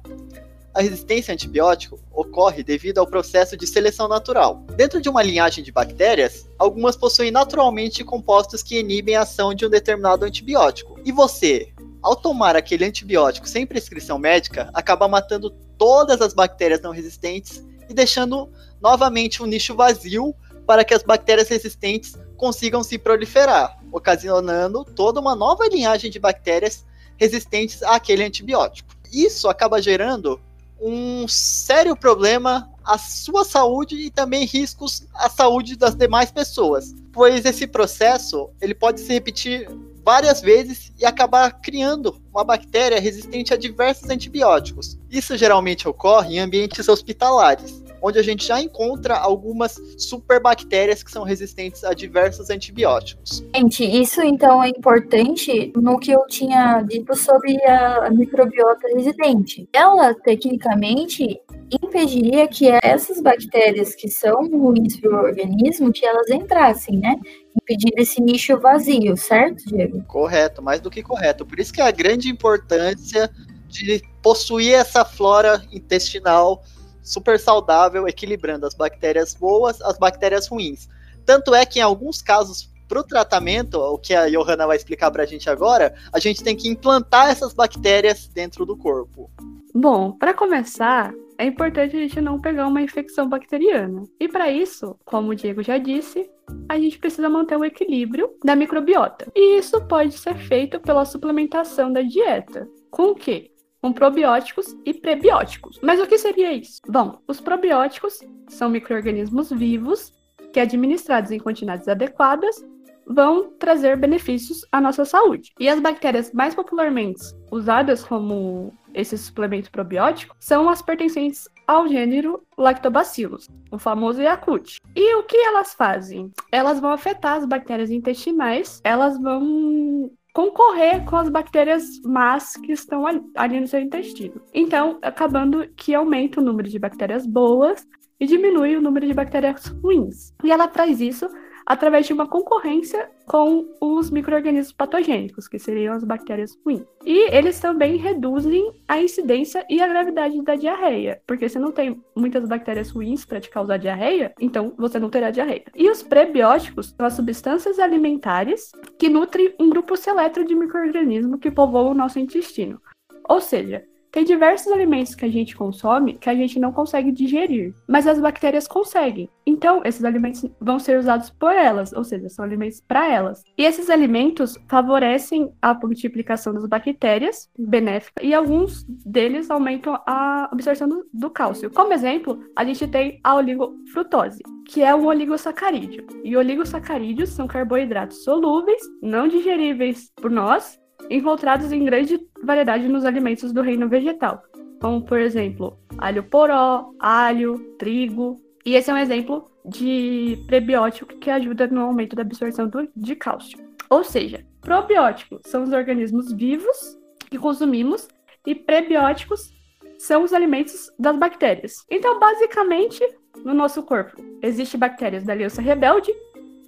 A 0.74 0.80
resistência 0.80 1.32
a 1.32 1.34
antibiótico 1.34 2.00
ocorre 2.10 2.62
devido 2.62 2.96
ao 2.96 3.06
processo 3.06 3.58
de 3.58 3.66
seleção 3.66 4.08
natural. 4.08 4.64
Dentro 4.74 5.02
de 5.02 5.08
uma 5.08 5.22
linhagem 5.22 5.62
de 5.62 5.70
bactérias, 5.70 6.48
algumas 6.58 6.96
possuem 6.96 7.30
naturalmente 7.30 8.02
compostos 8.02 8.62
que 8.62 8.80
inibem 8.80 9.14
a 9.14 9.20
ação 9.20 9.52
de 9.52 9.66
um 9.66 9.70
determinado 9.70 10.24
antibiótico. 10.24 10.98
E 11.04 11.12
você, 11.12 11.74
ao 12.00 12.16
tomar 12.16 12.56
aquele 12.56 12.86
antibiótico 12.86 13.46
sem 13.46 13.66
prescrição 13.66 14.18
médica, 14.18 14.70
acaba 14.72 15.06
matando 15.06 15.50
todas 15.76 16.22
as 16.22 16.32
bactérias 16.32 16.80
não 16.80 16.90
resistentes 16.90 17.62
e 17.86 17.92
deixando 17.92 18.50
novamente 18.80 19.42
um 19.42 19.46
nicho 19.46 19.74
vazio 19.74 20.34
para 20.66 20.84
que 20.84 20.94
as 20.94 21.02
bactérias 21.02 21.50
resistentes 21.50 22.16
consigam 22.34 22.82
se 22.82 22.96
proliferar, 22.96 23.78
ocasionando 23.92 24.86
toda 24.86 25.20
uma 25.20 25.36
nova 25.36 25.68
linhagem 25.68 26.10
de 26.10 26.18
bactérias 26.18 26.86
resistentes 27.18 27.82
àquele 27.82 28.24
antibiótico. 28.24 28.88
Isso 29.12 29.50
acaba 29.50 29.82
gerando 29.82 30.40
um 30.82 31.28
sério 31.28 31.96
problema 31.96 32.68
à 32.84 32.98
sua 32.98 33.44
saúde 33.44 33.96
e 33.96 34.10
também 34.10 34.44
riscos 34.44 35.06
à 35.14 35.30
saúde 35.30 35.76
das 35.76 35.94
demais 35.94 36.32
pessoas, 36.32 36.92
pois 37.12 37.44
esse 37.44 37.66
processo 37.66 38.50
ele 38.60 38.74
pode 38.74 39.00
se 39.00 39.12
repetir 39.12 39.70
várias 40.04 40.40
vezes 40.40 40.92
e 40.98 41.06
acabar 41.06 41.52
criando 41.60 42.20
uma 42.32 42.42
bactéria 42.42 43.00
resistente 43.00 43.54
a 43.54 43.56
diversos 43.56 44.10
antibióticos. 44.10 44.98
Isso 45.08 45.36
geralmente 45.36 45.86
ocorre 45.86 46.34
em 46.34 46.40
ambientes 46.40 46.88
hospitalares, 46.88 47.82
onde 48.02 48.18
a 48.18 48.22
gente 48.22 48.44
já 48.44 48.60
encontra 48.60 49.16
algumas 49.16 49.80
superbactérias 49.96 51.02
que 51.02 51.10
são 51.10 51.22
resistentes 51.22 51.84
a 51.84 51.94
diversos 51.94 52.50
antibióticos. 52.50 53.44
Gente, 53.54 53.84
isso 53.84 54.20
então 54.22 54.62
é 54.62 54.68
importante 54.68 55.72
no 55.76 55.98
que 55.98 56.10
eu 56.10 56.26
tinha 56.26 56.82
dito 56.82 57.14
sobre 57.14 57.56
a 57.64 58.10
microbiota 58.10 58.88
residente. 58.88 59.68
Ela, 59.72 60.14
tecnicamente, 60.14 61.40
impediria 61.70 62.48
que 62.48 62.68
essas 62.82 63.20
bactérias 63.20 63.94
que 63.94 64.08
são 64.08 64.48
ruins 64.48 64.98
para 64.98 65.10
o 65.10 65.24
organismo, 65.24 65.92
que 65.92 66.04
elas 66.04 66.28
entrassem, 66.28 66.98
né? 66.98 67.18
Impedir 67.56 67.92
esse 67.96 68.20
nicho 68.20 68.58
vazio, 68.58 69.16
certo, 69.16 69.64
Diego? 69.66 70.02
Correto, 70.04 70.62
mais 70.62 70.80
do 70.80 70.90
que 70.90 71.02
correto. 71.02 71.46
Por 71.46 71.60
isso 71.60 71.72
que 71.72 71.80
é 71.80 71.84
a 71.84 71.90
grande 71.90 72.28
importância 72.28 73.30
de 73.68 74.02
possuir 74.22 74.74
essa 74.74 75.04
flora 75.04 75.62
intestinal 75.72 76.62
super 77.02 77.38
saudável, 77.38 78.06
equilibrando 78.06 78.66
as 78.66 78.74
bactérias 78.74 79.34
boas, 79.34 79.80
as 79.82 79.98
bactérias 79.98 80.46
ruins. 80.46 80.88
Tanto 81.24 81.54
é 81.54 81.64
que 81.66 81.78
em 81.78 81.82
alguns 81.82 82.22
casos, 82.22 82.70
para 82.88 83.00
o 83.00 83.04
tratamento, 83.04 83.78
o 83.78 83.98
que 83.98 84.14
a 84.14 84.28
Johanna 84.28 84.66
vai 84.66 84.76
explicar 84.76 85.10
para 85.10 85.22
a 85.22 85.26
gente 85.26 85.48
agora, 85.48 85.94
a 86.12 86.18
gente 86.18 86.42
tem 86.42 86.56
que 86.56 86.68
implantar 86.68 87.30
essas 87.30 87.52
bactérias 87.52 88.26
dentro 88.28 88.66
do 88.66 88.76
corpo. 88.76 89.30
Bom, 89.74 90.12
para 90.12 90.34
começar, 90.34 91.12
é 91.38 91.46
importante 91.46 91.96
a 91.96 92.00
gente 92.00 92.20
não 92.20 92.40
pegar 92.40 92.66
uma 92.66 92.82
infecção 92.82 93.28
bacteriana. 93.28 94.02
E 94.20 94.28
para 94.28 94.50
isso, 94.50 94.96
como 95.04 95.30
o 95.30 95.34
Diego 95.34 95.62
já 95.62 95.78
disse, 95.78 96.28
a 96.68 96.78
gente 96.78 96.98
precisa 96.98 97.28
manter 97.28 97.56
o 97.56 97.64
equilíbrio 97.64 98.30
da 98.44 98.54
microbiota. 98.54 99.26
E 99.34 99.58
isso 99.58 99.80
pode 99.86 100.18
ser 100.18 100.36
feito 100.36 100.78
pela 100.80 101.04
suplementação 101.04 101.92
da 101.92 102.02
dieta. 102.02 102.68
Com 102.90 103.12
o 103.12 103.14
quê? 103.14 103.51
Com 103.82 103.92
probióticos 103.92 104.76
e 104.86 104.94
prebióticos. 104.94 105.80
Mas 105.82 106.00
o 106.00 106.06
que 106.06 106.16
seria 106.16 106.52
isso? 106.52 106.80
Bom, 106.88 107.18
os 107.26 107.40
probióticos 107.40 108.20
são 108.48 108.70
micro-organismos 108.70 109.50
vivos 109.50 110.12
que, 110.52 110.60
administrados 110.60 111.32
em 111.32 111.40
quantidades 111.40 111.88
adequadas, 111.88 112.64
vão 113.04 113.50
trazer 113.58 113.96
benefícios 113.96 114.64
à 114.70 114.80
nossa 114.80 115.04
saúde. 115.04 115.52
E 115.58 115.68
as 115.68 115.80
bactérias 115.80 116.32
mais 116.32 116.54
popularmente 116.54 117.22
usadas 117.50 118.04
como 118.04 118.72
esse 118.94 119.18
suplemento 119.18 119.70
probiótico 119.70 120.36
são 120.38 120.68
as 120.68 120.80
pertencentes 120.80 121.48
ao 121.66 121.88
gênero 121.88 122.42
Lactobacillus, 122.56 123.48
o 123.70 123.78
famoso 123.78 124.22
Yakult. 124.22 124.76
E 124.94 125.14
o 125.16 125.24
que 125.24 125.36
elas 125.36 125.74
fazem? 125.74 126.30
Elas 126.52 126.78
vão 126.78 126.92
afetar 126.92 127.38
as 127.38 127.46
bactérias 127.46 127.90
intestinais, 127.90 128.80
elas 128.84 129.18
vão 129.18 130.10
concorrer 130.32 131.04
com 131.04 131.16
as 131.16 131.28
bactérias 131.28 132.00
más 132.04 132.56
que 132.56 132.72
estão 132.72 133.04
ali 133.36 133.60
no 133.60 133.66
seu 133.66 133.80
intestino. 133.80 134.40
Então, 134.52 134.98
acabando 135.02 135.68
que 135.76 135.94
aumenta 135.94 136.40
o 136.40 136.44
número 136.44 136.68
de 136.68 136.78
bactérias 136.78 137.26
boas 137.26 137.86
e 138.18 138.26
diminui 138.26 138.76
o 138.76 138.80
número 138.80 139.06
de 139.06 139.12
bactérias 139.12 139.66
ruins. 139.66 140.32
E 140.42 140.50
ela 140.50 140.68
traz 140.68 141.00
isso 141.00 141.28
através 141.66 142.06
de 142.06 142.12
uma 142.12 142.26
concorrência 142.26 143.10
com 143.26 143.66
os 143.80 144.10
micro-organismos 144.10 144.72
patogênicos, 144.72 145.48
que 145.48 145.58
seriam 145.58 145.94
as 145.94 146.04
bactérias 146.04 146.56
ruins. 146.64 146.84
E 147.04 147.34
eles 147.34 147.58
também 147.60 147.96
reduzem 147.96 148.72
a 148.88 149.00
incidência 149.00 149.64
e 149.68 149.80
a 149.80 149.88
gravidade 149.88 150.40
da 150.42 150.54
diarreia, 150.54 151.20
porque 151.26 151.48
se 151.48 151.58
não 151.58 151.72
tem 151.72 152.02
muitas 152.16 152.46
bactérias 152.48 152.90
ruins 152.90 153.24
para 153.24 153.40
te 153.40 153.50
causar 153.50 153.76
diarreia, 153.76 154.32
então 154.40 154.74
você 154.76 154.98
não 154.98 155.10
terá 155.10 155.30
diarreia. 155.30 155.64
E 155.74 155.88
os 155.88 156.02
prebióticos 156.02 156.94
são 156.96 157.06
as 157.06 157.14
substâncias 157.14 157.78
alimentares 157.78 158.70
que 158.98 159.08
nutrem 159.08 159.54
um 159.58 159.68
grupo 159.68 159.96
seleto 159.96 160.44
de 160.44 160.54
micro-organismos 160.54 161.40
que 161.40 161.50
povoam 161.50 161.92
o 161.92 161.94
nosso 161.94 162.18
intestino. 162.18 162.80
Ou 163.28 163.40
seja, 163.40 163.84
tem 164.12 164.24
diversos 164.24 164.70
alimentos 164.70 165.14
que 165.14 165.24
a 165.24 165.30
gente 165.30 165.56
consome 165.56 166.12
que 166.14 166.28
a 166.28 166.34
gente 166.34 166.60
não 166.60 166.70
consegue 166.70 167.10
digerir, 167.10 167.74
mas 167.88 168.06
as 168.06 168.20
bactérias 168.20 168.68
conseguem. 168.68 169.28
Então, 169.46 169.80
esses 169.84 170.04
alimentos 170.04 170.44
vão 170.60 170.78
ser 170.78 170.98
usados 170.98 171.30
por 171.30 171.52
elas, 171.52 171.92
ou 171.92 172.04
seja, 172.04 172.28
são 172.28 172.44
alimentos 172.44 172.80
para 172.80 173.10
elas. 173.10 173.42
E 173.56 173.64
esses 173.64 173.88
alimentos 173.88 174.56
favorecem 174.68 175.52
a 175.60 175.74
multiplicação 175.74 176.52
das 176.52 176.66
bactérias 176.66 177.48
benéfica 177.58 178.22
e 178.22 178.34
alguns 178.34 178.84
deles 178.84 179.50
aumentam 179.50 179.98
a 180.06 180.48
absorção 180.52 180.88
do, 180.88 181.06
do 181.12 181.30
cálcio. 181.30 181.70
Como 181.70 181.92
exemplo, 181.92 182.38
a 182.54 182.64
gente 182.64 182.86
tem 182.86 183.18
a 183.24 183.34
oligofrutose, 183.34 184.42
que 184.66 184.82
é 184.82 184.94
um 184.94 185.06
oligosacarídeo. 185.06 186.06
E 186.22 186.36
oligosacarídeos 186.36 187.30
são 187.30 187.46
carboidratos 187.46 188.22
solúveis, 188.24 188.82
não 189.02 189.26
digeríveis 189.26 190.12
por 190.16 190.30
nós, 190.30 190.78
encontrados 191.10 191.72
em 191.72 191.84
grande 191.84 192.20
variedade 192.42 192.88
nos 192.88 193.04
alimentos 193.04 193.52
do 193.52 193.62
reino 193.62 193.88
vegetal, 193.88 194.42
como 194.80 195.04
por 195.04 195.18
exemplo, 195.18 195.78
alho 195.98 196.22
poró, 196.24 196.90
alho, 196.98 197.58
trigo. 197.78 198.40
E 198.64 198.74
esse 198.74 198.90
é 198.90 198.94
um 198.94 198.98
exemplo 198.98 199.50
de 199.64 200.42
prebiótico 200.46 201.16
que 201.18 201.30
ajuda 201.30 201.66
no 201.66 201.82
aumento 201.82 202.16
da 202.16 202.22
absorção 202.22 202.68
do, 202.68 202.88
de 202.96 203.14
cálcio. 203.14 203.58
Ou 203.88 204.02
seja, 204.02 204.44
probióticos 204.60 205.42
são 205.44 205.62
os 205.62 205.72
organismos 205.72 206.32
vivos 206.32 206.98
que 207.30 207.38
consumimos 207.38 208.08
e 208.46 208.54
prebióticos 208.54 209.52
são 209.98 210.24
os 210.24 210.32
alimentos 210.32 210.90
das 210.98 211.16
bactérias. 211.16 211.84
Então, 211.88 212.18
basicamente, 212.18 213.00
no 213.44 213.54
nosso 213.54 213.82
corpo, 213.84 214.16
existem 214.42 214.78
bactérias 214.78 215.24
da 215.24 215.32
aliança 215.32 215.62
rebelde 215.62 216.12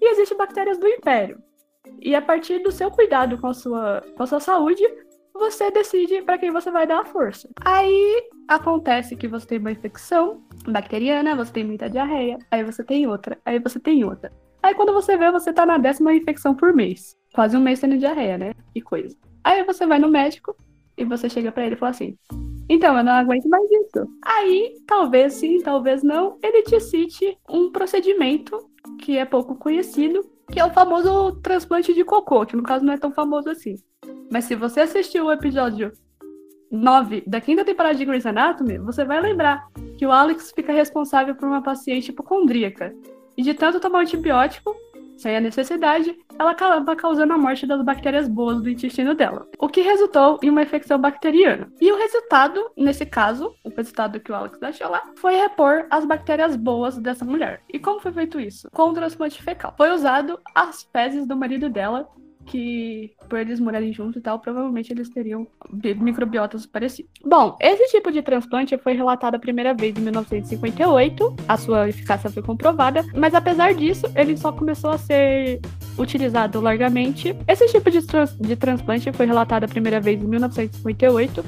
e 0.01 0.11
existem 0.11 0.37
bactérias 0.37 0.79
do 0.79 0.87
império. 0.87 1.43
E 2.01 2.15
a 2.15 2.23
partir 2.23 2.61
do 2.61 2.71
seu 2.71 2.91
cuidado 2.91 3.39
com 3.39 3.49
a 3.49 3.55
sua, 3.55 4.03
com 4.17 4.23
a 4.23 4.27
sua 4.27 4.41
saúde, 4.41 4.83
você 5.35 5.71
decide 5.71 6.23
para 6.23 6.39
quem 6.39 6.51
você 6.51 6.71
vai 6.71 6.87
dar 6.87 7.01
a 7.01 7.05
força. 7.05 7.49
Aí 7.61 8.29
acontece 8.47 9.17
que 9.17 9.27
você 9.27 9.47
tem 9.47 9.59
uma 9.59 9.73
infecção 9.73 10.43
bacteriana, 10.67 11.35
você 11.35 11.53
tem 11.53 11.65
muita 11.65 11.91
diarreia, 11.91 12.39
aí 12.51 12.63
você 12.63 12.85
tem 12.85 13.07
outra, 13.07 13.39
aí 13.45 13.59
você 13.59 13.81
tem 13.81 14.05
outra. 14.05 14.31
Aí 14.63 14.75
quando 14.75 14.95
você 14.95 15.17
vê, 15.17 15.31
você 15.31 15.53
tá 15.53 15.67
na 15.67 15.77
décima 15.77 16.15
infecção 16.15 16.55
por 16.55 16.73
mês. 16.73 17.17
Quase 17.35 17.57
um 17.57 17.61
mês 17.61 17.81
tendo 17.81 17.99
diarreia, 17.99 18.39
né? 18.39 18.55
Que 18.73 18.81
coisa. 18.81 19.15
Aí 19.43 19.63
você 19.65 19.87
vai 19.87 19.99
no 19.99 20.09
médico 20.09 20.57
e 20.97 21.05
você 21.05 21.29
chega 21.29 21.53
para 21.53 21.67
ele 21.67 21.75
e 21.75 21.79
fala 21.79 21.91
assim: 21.91 22.17
Então, 22.69 22.97
eu 22.97 23.05
não 23.05 23.13
aguento 23.13 23.49
mais 23.49 23.65
isso. 23.71 24.09
Aí, 24.25 24.75
talvez 24.87 25.35
sim, 25.35 25.61
talvez 25.61 26.03
não, 26.03 26.39
ele 26.43 26.63
te 26.63 26.81
cite 26.81 27.37
um 27.49 27.71
procedimento 27.71 28.59
que 29.01 29.19
é 29.19 29.25
pouco 29.25 29.57
conhecido, 29.57 30.25
que 30.51 30.61
é 30.61 30.65
o 30.65 30.73
famoso 30.73 31.33
transplante 31.43 31.93
de 31.93 32.05
cocô, 32.05 32.45
que 32.45 32.57
no 32.57 32.63
caso 32.63 32.85
não 32.85 32.93
é 32.93 32.99
tão 32.99 33.13
famoso 33.13 33.49
assim. 33.49 33.77
Mas 34.31 34.45
se 34.45 34.55
você 34.55 34.81
assistiu 34.81 35.27
o 35.27 35.33
episódio 35.33 35.93
9 36.71 37.23
da 37.27 37.41
quinta 37.41 37.65
temporada 37.65 37.95
de 37.95 38.05
Grey's 38.05 38.27
Anatomy, 38.27 38.79
você 38.79 39.05
vai 39.05 39.21
lembrar 39.21 39.69
que 39.97 40.07
o 40.07 40.13
Alex 40.13 40.53
fica 40.55 40.73
responsável 40.73 41.35
por 41.35 41.49
uma 41.49 41.63
paciente 41.63 42.09
hipocondríaca. 42.09 42.95
E 43.37 43.43
de 43.43 43.55
tanto 43.55 43.81
tomar 43.81 44.01
antibiótico, 44.01 44.75
sem 45.17 45.37
a 45.37 45.41
necessidade, 45.41 46.17
ela 46.39 46.51
acaba 46.51 46.97
causando 46.97 47.33
a 47.33 47.39
morte 47.39 47.67
das 47.67 47.83
bactérias 47.83 48.29
boas 48.29 48.61
do 48.61 48.71
intestino 48.71 49.15
dela, 49.15 49.47
o 49.59 49.69
que 49.69 49.81
resultou 49.81 50.39
em 50.43 50.51
uma 50.51 50.63
infecção 50.63 50.99
bacteriana. 50.99 51.71
E 51.81 51.91
o 51.91 51.97
resultado, 51.97 52.71
nesse 52.77 53.07
caso, 53.07 53.55
o 53.65 53.69
resultado 53.71 54.21
que 54.21 54.33
o 54.33 54.35
Alex 54.35 54.59
deixou 54.59 54.91
lá, 54.91 55.03
foi 55.17 55.37
repor 55.37 55.87
as 55.91 56.05
bactérias 56.05 56.57
boas 56.57 56.99
dessa 56.99 57.25
mulher. 57.25 57.63
E 57.73 57.79
como 57.79 58.01
foi 58.01 58.13
feito 58.13 58.41
isso? 58.41 58.69
Com 58.73 58.91
o 58.91 58.95
transplante 58.95 59.43
fecal. 59.43 59.75
Foi 59.77 59.91
usado 59.91 60.41
as 60.55 60.83
fezes 60.93 61.27
do 61.27 61.37
marido 61.37 61.69
dela 61.69 62.09
que 62.45 63.13
por 63.29 63.39
eles 63.39 63.59
morarem 63.61 63.93
juntos 63.93 64.17
e 64.17 64.21
tal, 64.21 64.39
provavelmente 64.39 64.93
eles 64.93 65.09
teriam 65.09 65.47
microbiotas 65.97 66.67
parecidos. 66.67 67.11
Bom, 67.25 67.57
esse 67.61 67.91
tipo 67.91 68.13
de 68.13 68.23
transplante 68.23 68.77
foi 68.79 68.95
relatado 68.95 69.35
a 69.35 69.39
primeira 69.39 69.75
vez 69.75 69.97
em 69.97 70.01
1958, 70.01 71.37
a 71.49 71.57
sua 71.57 71.89
eficácia 71.89 72.31
foi 72.31 72.43
comprovada, 72.43 73.05
mas 73.15 73.35
apesar 73.35 73.75
disso, 73.75 74.07
ele 74.15 74.37
só 74.37 74.53
começou 74.53 74.91
a 74.91 74.99
ser 74.99 75.61
utilizado 75.99 76.61
largamente. 76.61 77.37
Esse 77.47 77.67
tipo 77.67 77.91
de, 77.91 78.03
trans 78.03 78.37
de 78.39 78.57
transplante 78.57 79.13
foi 79.13 79.27
relatado 79.27 79.65
a 79.65 79.69
primeira 79.69 80.01
vez 80.01 80.23
em 80.23 80.27
1958 80.27 81.45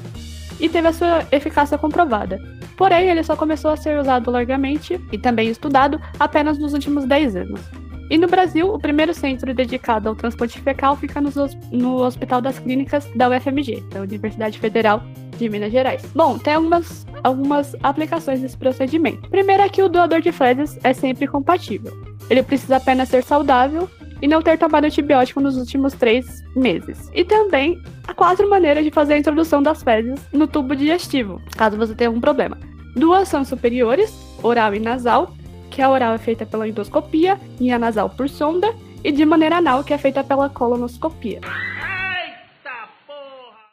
e 0.59 0.69
teve 0.69 0.87
a 0.87 0.93
sua 0.93 1.25
eficácia 1.31 1.77
comprovada. 1.77 2.39
Porém, 2.75 3.09
ele 3.09 3.23
só 3.23 3.35
começou 3.35 3.71
a 3.71 3.77
ser 3.77 3.99
usado 3.99 4.29
largamente 4.29 4.99
e 5.11 5.17
também 5.17 5.49
estudado 5.49 5.99
apenas 6.19 6.57
nos 6.57 6.73
últimos 6.73 7.05
10 7.05 7.35
anos. 7.35 7.86
E 8.09 8.17
no 8.17 8.27
Brasil, 8.27 8.73
o 8.73 8.79
primeiro 8.79 9.13
centro 9.13 9.53
dedicado 9.53 10.09
ao 10.09 10.15
transplante 10.15 10.59
fecal 10.61 10.95
fica 10.95 11.19
no, 11.19 11.29
no 11.71 11.97
Hospital 12.03 12.41
das 12.41 12.57
Clínicas 12.59 13.05
da 13.15 13.29
UFMG, 13.29 13.83
da 13.91 14.01
Universidade 14.01 14.59
Federal 14.59 15.03
de 15.37 15.49
Minas 15.49 15.71
Gerais. 15.71 16.03
Bom, 16.15 16.37
tem 16.37 16.53
algumas, 16.53 17.05
algumas 17.23 17.75
aplicações 17.83 18.41
desse 18.41 18.57
procedimento. 18.57 19.29
Primeiro 19.29 19.63
é 19.63 19.69
que 19.69 19.83
o 19.83 19.89
doador 19.89 20.21
de 20.21 20.31
fezes 20.31 20.79
é 20.83 20.93
sempre 20.93 21.27
compatível. 21.27 21.93
Ele 22.29 22.41
precisa 22.43 22.77
apenas 22.77 23.09
ser 23.09 23.23
saudável 23.23 23.89
e 24.21 24.27
não 24.27 24.41
ter 24.41 24.57
tomado 24.57 24.85
antibiótico 24.85 25.39
nos 25.39 25.57
últimos 25.57 25.93
três 25.93 26.43
meses. 26.55 27.09
E 27.13 27.23
também 27.23 27.79
há 28.07 28.13
quatro 28.13 28.49
maneiras 28.49 28.83
de 28.83 28.91
fazer 28.91 29.13
a 29.13 29.17
introdução 29.17 29.61
das 29.61 29.83
fezes 29.83 30.19
no 30.33 30.47
tubo 30.47 30.75
digestivo, 30.75 31.41
caso 31.55 31.77
você 31.77 31.93
tenha 31.93 32.09
algum 32.09 32.19
problema. 32.21 32.57
Duas 32.95 33.27
são 33.27 33.45
superiores, 33.45 34.11
oral 34.41 34.73
e 34.73 34.79
nasal, 34.79 35.31
que 35.69 35.81
a 35.81 35.89
oral 35.89 36.13
é 36.13 36.17
feita 36.17 36.45
pela 36.45 36.67
endoscopia 36.67 37.39
e 37.59 37.71
a 37.71 37.79
nasal 37.79 38.09
por 38.09 38.29
sonda, 38.29 38.73
e 39.03 39.11
de 39.11 39.25
maneira 39.25 39.57
anal, 39.57 39.83
que 39.83 39.93
é 39.93 39.97
feita 39.97 40.23
pela 40.23 40.49
colonoscopia. 40.49 41.41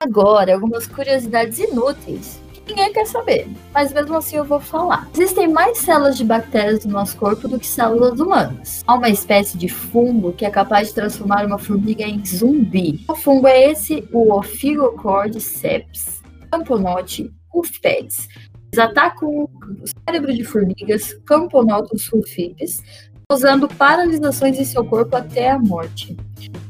Agora, 0.01 0.55
algumas 0.55 0.86
curiosidades 0.86 1.59
inúteis 1.59 2.42
que 2.53 2.72
ninguém 2.72 2.92
quer 2.92 3.07
saber, 3.07 3.49
mas 3.72 3.92
mesmo 3.92 4.16
assim 4.16 4.36
eu 4.36 4.45
vou 4.45 4.61
falar. 4.61 5.09
Existem 5.14 5.49
mais 5.49 5.78
células 5.78 6.16
de 6.16 6.24
bactérias 6.24 6.84
no 6.84 6.92
nosso 6.92 7.16
corpo 7.16 7.47
do 7.47 7.59
que 7.59 7.66
células 7.66 8.18
humanas. 8.18 8.82
Há 8.86 8.95
uma 8.95 9.09
espécie 9.09 9.59
de 9.59 9.68
fungo 9.68 10.32
que 10.32 10.45
é 10.45 10.51
capaz 10.51 10.88
de 10.88 10.95
transformar 10.95 11.47
uma 11.47 11.59
formiga 11.59 12.05
em 12.05 12.24
zumbi. 12.24 13.05
O 13.09 13.14
fungo 13.14 13.47
é 13.47 13.70
esse, 13.70 14.09
o 14.12 14.32
Ophigocordyceps 14.32 16.22
camponote 16.51 17.32
ufpedes, 17.53 18.28
atacam 18.78 19.28
o 19.28 19.50
cérebro 20.06 20.32
de 20.32 20.44
formigas, 20.44 21.14
Camponotus 21.24 22.04
sulfipes, 22.04 22.82
causando 23.28 23.68
paralisações 23.68 24.58
em 24.58 24.64
seu 24.64 24.84
corpo 24.84 25.16
até 25.16 25.50
a 25.50 25.58
morte. 25.58 26.16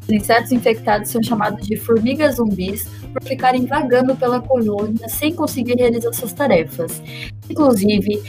Os 0.03 0.11
insetos 0.11 0.53
infectados 0.53 1.11
são 1.11 1.23
chamados 1.23 1.67
de 1.67 1.77
formigas 1.77 2.37
zumbis 2.37 2.89
por 3.13 3.23
ficarem 3.23 3.67
vagando 3.67 4.15
pela 4.17 4.41
colônia 4.41 5.09
sem 5.09 5.35
conseguir 5.35 5.75
realizar 5.75 6.13
suas 6.13 6.33
tarefas. 6.33 7.03
Inclusive, 7.49 8.23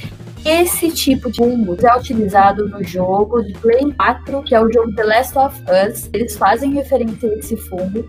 esse 0.46 0.92
tipo 0.92 1.32
de 1.32 1.38
fungo 1.38 1.76
é 1.86 1.98
utilizado 1.98 2.70
no 2.70 2.84
jogo 2.84 3.42
de 3.42 3.54
Play 3.54 3.92
4, 3.94 4.44
que 4.44 4.54
é 4.54 4.62
o 4.62 4.72
jogo 4.72 4.94
The 4.96 5.04
Last 5.04 5.38
of 5.38 5.60
Us. 5.64 6.10
Eles 6.14 6.38
fazem 6.38 6.72
referência 6.74 7.30
a 7.30 7.36
esse 7.36 7.58
fungo 7.58 8.08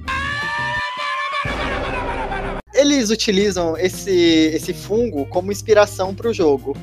eles 2.93 3.11
utilizam 3.11 3.77
esse, 3.77 4.11
esse 4.11 4.73
fungo 4.73 5.27
como 5.27 5.53
inspiração 5.53 6.15
para 6.15 6.29
o 6.29 6.33
jogo. 6.33 6.77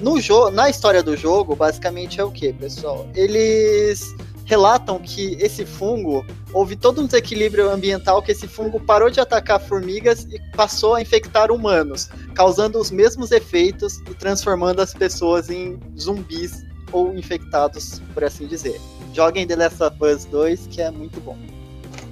No 0.00 0.20
jo 0.20 0.50
na 0.50 0.68
história 0.68 1.02
do 1.02 1.16
jogo, 1.16 1.54
basicamente 1.56 2.20
é 2.20 2.24
o 2.24 2.30
que, 2.30 2.52
pessoal? 2.52 3.06
Eles 3.14 4.14
relatam 4.44 4.98
que 4.98 5.36
esse 5.40 5.64
fungo 5.64 6.24
houve 6.52 6.76
todo 6.76 7.00
um 7.00 7.06
desequilíbrio 7.06 7.70
ambiental 7.70 8.22
que 8.22 8.32
esse 8.32 8.46
fungo 8.46 8.78
parou 8.78 9.08
de 9.08 9.18
atacar 9.18 9.58
formigas 9.58 10.26
e 10.30 10.38
passou 10.54 10.94
a 10.94 11.00
infectar 11.00 11.50
humanos, 11.50 12.10
causando 12.34 12.78
os 12.78 12.90
mesmos 12.90 13.32
efeitos 13.32 13.98
e 14.10 14.14
transformando 14.14 14.80
as 14.80 14.92
pessoas 14.92 15.48
em 15.48 15.78
zumbis 15.98 16.64
ou 16.92 17.14
infectados, 17.16 18.02
por 18.12 18.22
assim 18.22 18.46
dizer. 18.46 18.78
Joguem 19.14 19.46
The 19.46 19.56
Last 19.56 19.82
of 19.82 19.96
Us 20.04 20.24
2, 20.26 20.66
que 20.66 20.82
é 20.82 20.90
muito 20.90 21.20
bom. 21.20 21.36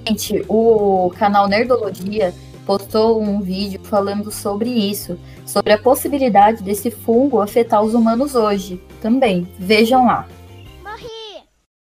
Gente, 0.07 0.43
o 0.49 1.11
canal 1.17 1.47
Nerdologia 1.47 2.33
postou 2.65 3.21
um 3.21 3.41
vídeo 3.41 3.79
falando 3.83 4.31
sobre 4.31 4.69
isso, 4.69 5.19
sobre 5.45 5.73
a 5.73 5.77
possibilidade 5.77 6.63
desse 6.63 6.89
fungo 6.89 7.41
afetar 7.41 7.83
os 7.83 7.93
humanos 7.93 8.35
hoje 8.35 8.81
também. 9.01 9.47
Vejam 9.59 10.05
lá. 10.05 10.27
Morri! 10.83 11.43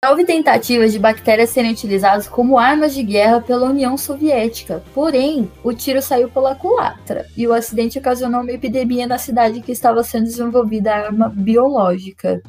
Houve 0.04 0.24
tentativas 0.24 0.92
de 0.92 0.98
bactérias 0.98 1.50
serem 1.50 1.72
utilizadas 1.72 2.28
como 2.28 2.58
armas 2.58 2.94
de 2.94 3.02
guerra 3.02 3.40
pela 3.40 3.66
União 3.66 3.96
Soviética, 3.96 4.82
porém, 4.94 5.50
o 5.64 5.72
tiro 5.72 6.02
saiu 6.02 6.28
pela 6.28 6.54
culatra 6.54 7.26
e 7.36 7.46
o 7.46 7.52
acidente 7.52 7.98
ocasionou 7.98 8.42
uma 8.42 8.52
epidemia 8.52 9.06
na 9.06 9.18
cidade 9.18 9.60
que 9.60 9.72
estava 9.72 10.02
sendo 10.02 10.24
desenvolvida 10.24 10.92
a 10.92 11.06
arma 11.06 11.28
biológica. 11.28 12.42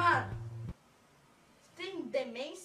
Tem 1.78 2.02
demência? 2.12 2.57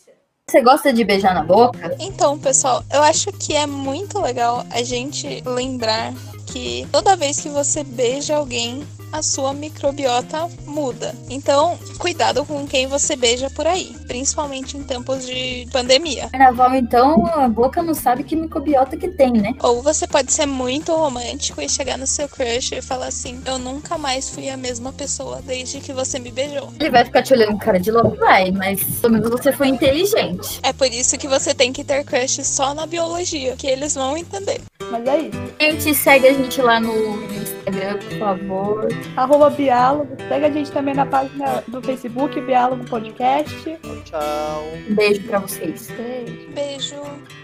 Você 0.52 0.60
gosta 0.60 0.92
de 0.92 1.02
beijar 1.02 1.34
na 1.34 1.42
boca? 1.42 1.96
Então, 1.98 2.38
pessoal, 2.38 2.84
eu 2.92 3.02
acho 3.02 3.32
que 3.32 3.56
é 3.56 3.66
muito 3.66 4.20
legal 4.20 4.66
a 4.68 4.82
gente 4.82 5.42
lembrar 5.46 6.12
que 6.46 6.86
toda 6.92 7.16
vez 7.16 7.40
que 7.40 7.48
você 7.48 7.82
beija 7.82 8.36
alguém, 8.36 8.86
a 9.12 9.22
sua 9.22 9.52
microbiota 9.52 10.48
muda. 10.66 11.14
Então, 11.28 11.78
cuidado 11.98 12.44
com 12.44 12.66
quem 12.66 12.86
você 12.86 13.14
beija 13.14 13.50
por 13.50 13.66
aí, 13.66 13.94
principalmente 14.06 14.76
em 14.76 14.82
tempos 14.82 15.26
de 15.26 15.68
pandemia. 15.70 16.28
Carnaval, 16.30 16.74
então, 16.74 17.26
a 17.26 17.48
boca 17.48 17.82
não 17.82 17.94
sabe 17.94 18.24
que 18.24 18.34
microbiota 18.34 18.96
que 18.96 19.08
tem, 19.08 19.32
né? 19.32 19.54
Ou 19.62 19.82
você 19.82 20.06
pode 20.06 20.32
ser 20.32 20.46
muito 20.46 20.92
romântico 20.94 21.60
e 21.60 21.68
chegar 21.68 21.98
no 21.98 22.06
seu 22.06 22.28
crush 22.28 22.72
e 22.72 22.82
falar 22.82 23.06
assim: 23.06 23.40
Eu 23.44 23.58
nunca 23.58 23.98
mais 23.98 24.28
fui 24.30 24.48
a 24.48 24.56
mesma 24.56 24.92
pessoa 24.92 25.40
desde 25.42 25.80
que 25.80 25.92
você 25.92 26.18
me 26.18 26.30
beijou. 26.30 26.72
Ele 26.80 26.90
vai 26.90 27.04
ficar 27.04 27.22
te 27.22 27.34
olhando 27.34 27.52
com 27.52 27.58
cara 27.58 27.78
de 27.78 27.90
louco, 27.90 28.16
vai, 28.16 28.50
mas 28.50 28.82
pelo 29.00 29.14
menos 29.14 29.28
você 29.30 29.52
foi 29.52 29.68
inteligente. 29.68 30.60
É 30.62 30.72
por 30.72 30.86
isso 30.86 31.18
que 31.18 31.28
você 31.28 31.54
tem 31.54 31.72
que 31.72 31.84
ter 31.84 32.04
crush 32.04 32.44
só 32.44 32.74
na 32.74 32.86
biologia, 32.86 33.54
que 33.56 33.66
eles 33.66 33.94
vão 33.94 34.16
entender. 34.16 34.60
Mas 34.90 35.06
é 35.06 35.20
isso. 35.20 35.52
Gente, 35.60 35.94
segue 35.94 36.28
a 36.28 36.32
gente 36.32 36.60
lá 36.60 36.80
no 36.80 36.92
Instagram, 37.32 37.98
por 37.98 38.18
favor. 38.18 38.88
Arroba 39.16 39.50
Biálogo. 39.50 40.16
Segue 40.28 40.46
a 40.46 40.50
gente 40.50 40.72
também 40.72 40.94
na 40.94 41.06
página 41.06 41.62
do 41.68 41.82
Facebook, 41.82 42.40
Biálogo 42.40 42.84
Podcast. 42.84 43.78
Tchau. 44.04 44.64
Um 44.88 44.94
beijo 44.94 45.22
pra 45.24 45.38
vocês. 45.38 45.88
Beijo. 45.90 46.48
Beijo. 46.54 47.41